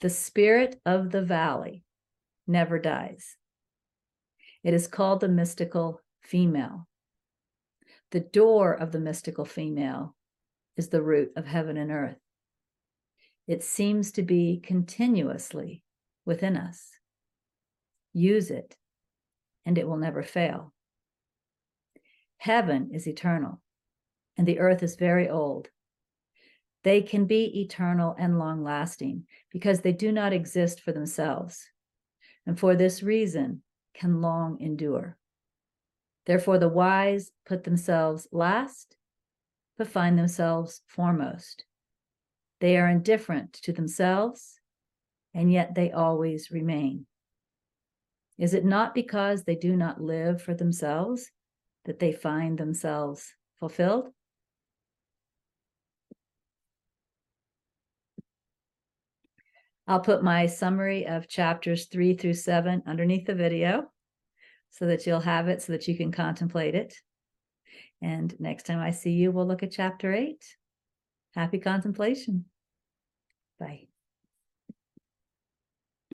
The 0.00 0.10
spirit 0.10 0.80
of 0.86 1.10
the 1.10 1.22
valley 1.22 1.82
never 2.46 2.78
dies. 2.78 3.36
It 4.64 4.74
is 4.74 4.86
called 4.86 5.20
the 5.20 5.28
mystical 5.28 6.00
female. 6.22 6.87
The 8.10 8.20
door 8.20 8.72
of 8.72 8.92
the 8.92 9.00
mystical 9.00 9.44
female 9.44 10.16
is 10.76 10.88
the 10.88 11.02
root 11.02 11.32
of 11.36 11.46
heaven 11.46 11.76
and 11.76 11.90
earth. 11.90 12.18
It 13.46 13.62
seems 13.62 14.12
to 14.12 14.22
be 14.22 14.60
continuously 14.62 15.82
within 16.24 16.56
us. 16.56 16.90
Use 18.12 18.50
it, 18.50 18.76
and 19.66 19.78
it 19.78 19.88
will 19.88 19.96
never 19.96 20.22
fail. 20.22 20.72
Heaven 22.38 22.90
is 22.92 23.06
eternal 23.06 23.60
and 24.38 24.46
the 24.46 24.60
earth 24.60 24.82
is 24.82 24.94
very 24.94 25.28
old. 25.28 25.68
They 26.84 27.02
can 27.02 27.26
be 27.26 27.60
eternal 27.60 28.14
and 28.18 28.38
long 28.38 28.62
lasting 28.62 29.26
because 29.50 29.80
they 29.80 29.92
do 29.92 30.12
not 30.12 30.32
exist 30.32 30.80
for 30.80 30.92
themselves, 30.92 31.68
and 32.46 32.58
for 32.58 32.76
this 32.76 33.02
reason 33.02 33.62
can 33.94 34.22
long 34.22 34.60
endure. 34.60 35.18
Therefore, 36.28 36.58
the 36.58 36.68
wise 36.68 37.32
put 37.46 37.64
themselves 37.64 38.28
last, 38.30 38.98
but 39.78 39.88
find 39.88 40.18
themselves 40.18 40.82
foremost. 40.86 41.64
They 42.60 42.76
are 42.76 42.86
indifferent 42.86 43.54
to 43.62 43.72
themselves, 43.72 44.60
and 45.32 45.50
yet 45.50 45.74
they 45.74 45.90
always 45.90 46.50
remain. 46.50 47.06
Is 48.36 48.52
it 48.52 48.66
not 48.66 48.94
because 48.94 49.44
they 49.44 49.56
do 49.56 49.74
not 49.74 50.02
live 50.02 50.42
for 50.42 50.52
themselves 50.52 51.30
that 51.86 51.98
they 51.98 52.12
find 52.12 52.58
themselves 52.58 53.32
fulfilled? 53.58 54.10
I'll 59.86 60.00
put 60.00 60.22
my 60.22 60.44
summary 60.44 61.06
of 61.06 61.26
chapters 61.26 61.86
three 61.86 62.14
through 62.14 62.34
seven 62.34 62.82
underneath 62.86 63.24
the 63.24 63.34
video 63.34 63.90
so 64.70 64.86
that 64.86 65.06
you'll 65.06 65.20
have 65.20 65.48
it 65.48 65.62
so 65.62 65.72
that 65.72 65.88
you 65.88 65.96
can 65.96 66.12
contemplate 66.12 66.74
it. 66.74 66.94
And 68.00 68.34
next 68.38 68.66
time 68.66 68.78
I 68.78 68.92
see 68.92 69.10
you, 69.10 69.30
we'll 69.30 69.46
look 69.46 69.62
at 69.62 69.72
chapter 69.72 70.12
eight. 70.12 70.44
Happy 71.34 71.58
contemplation. 71.58 72.44
Bye. 73.58 73.87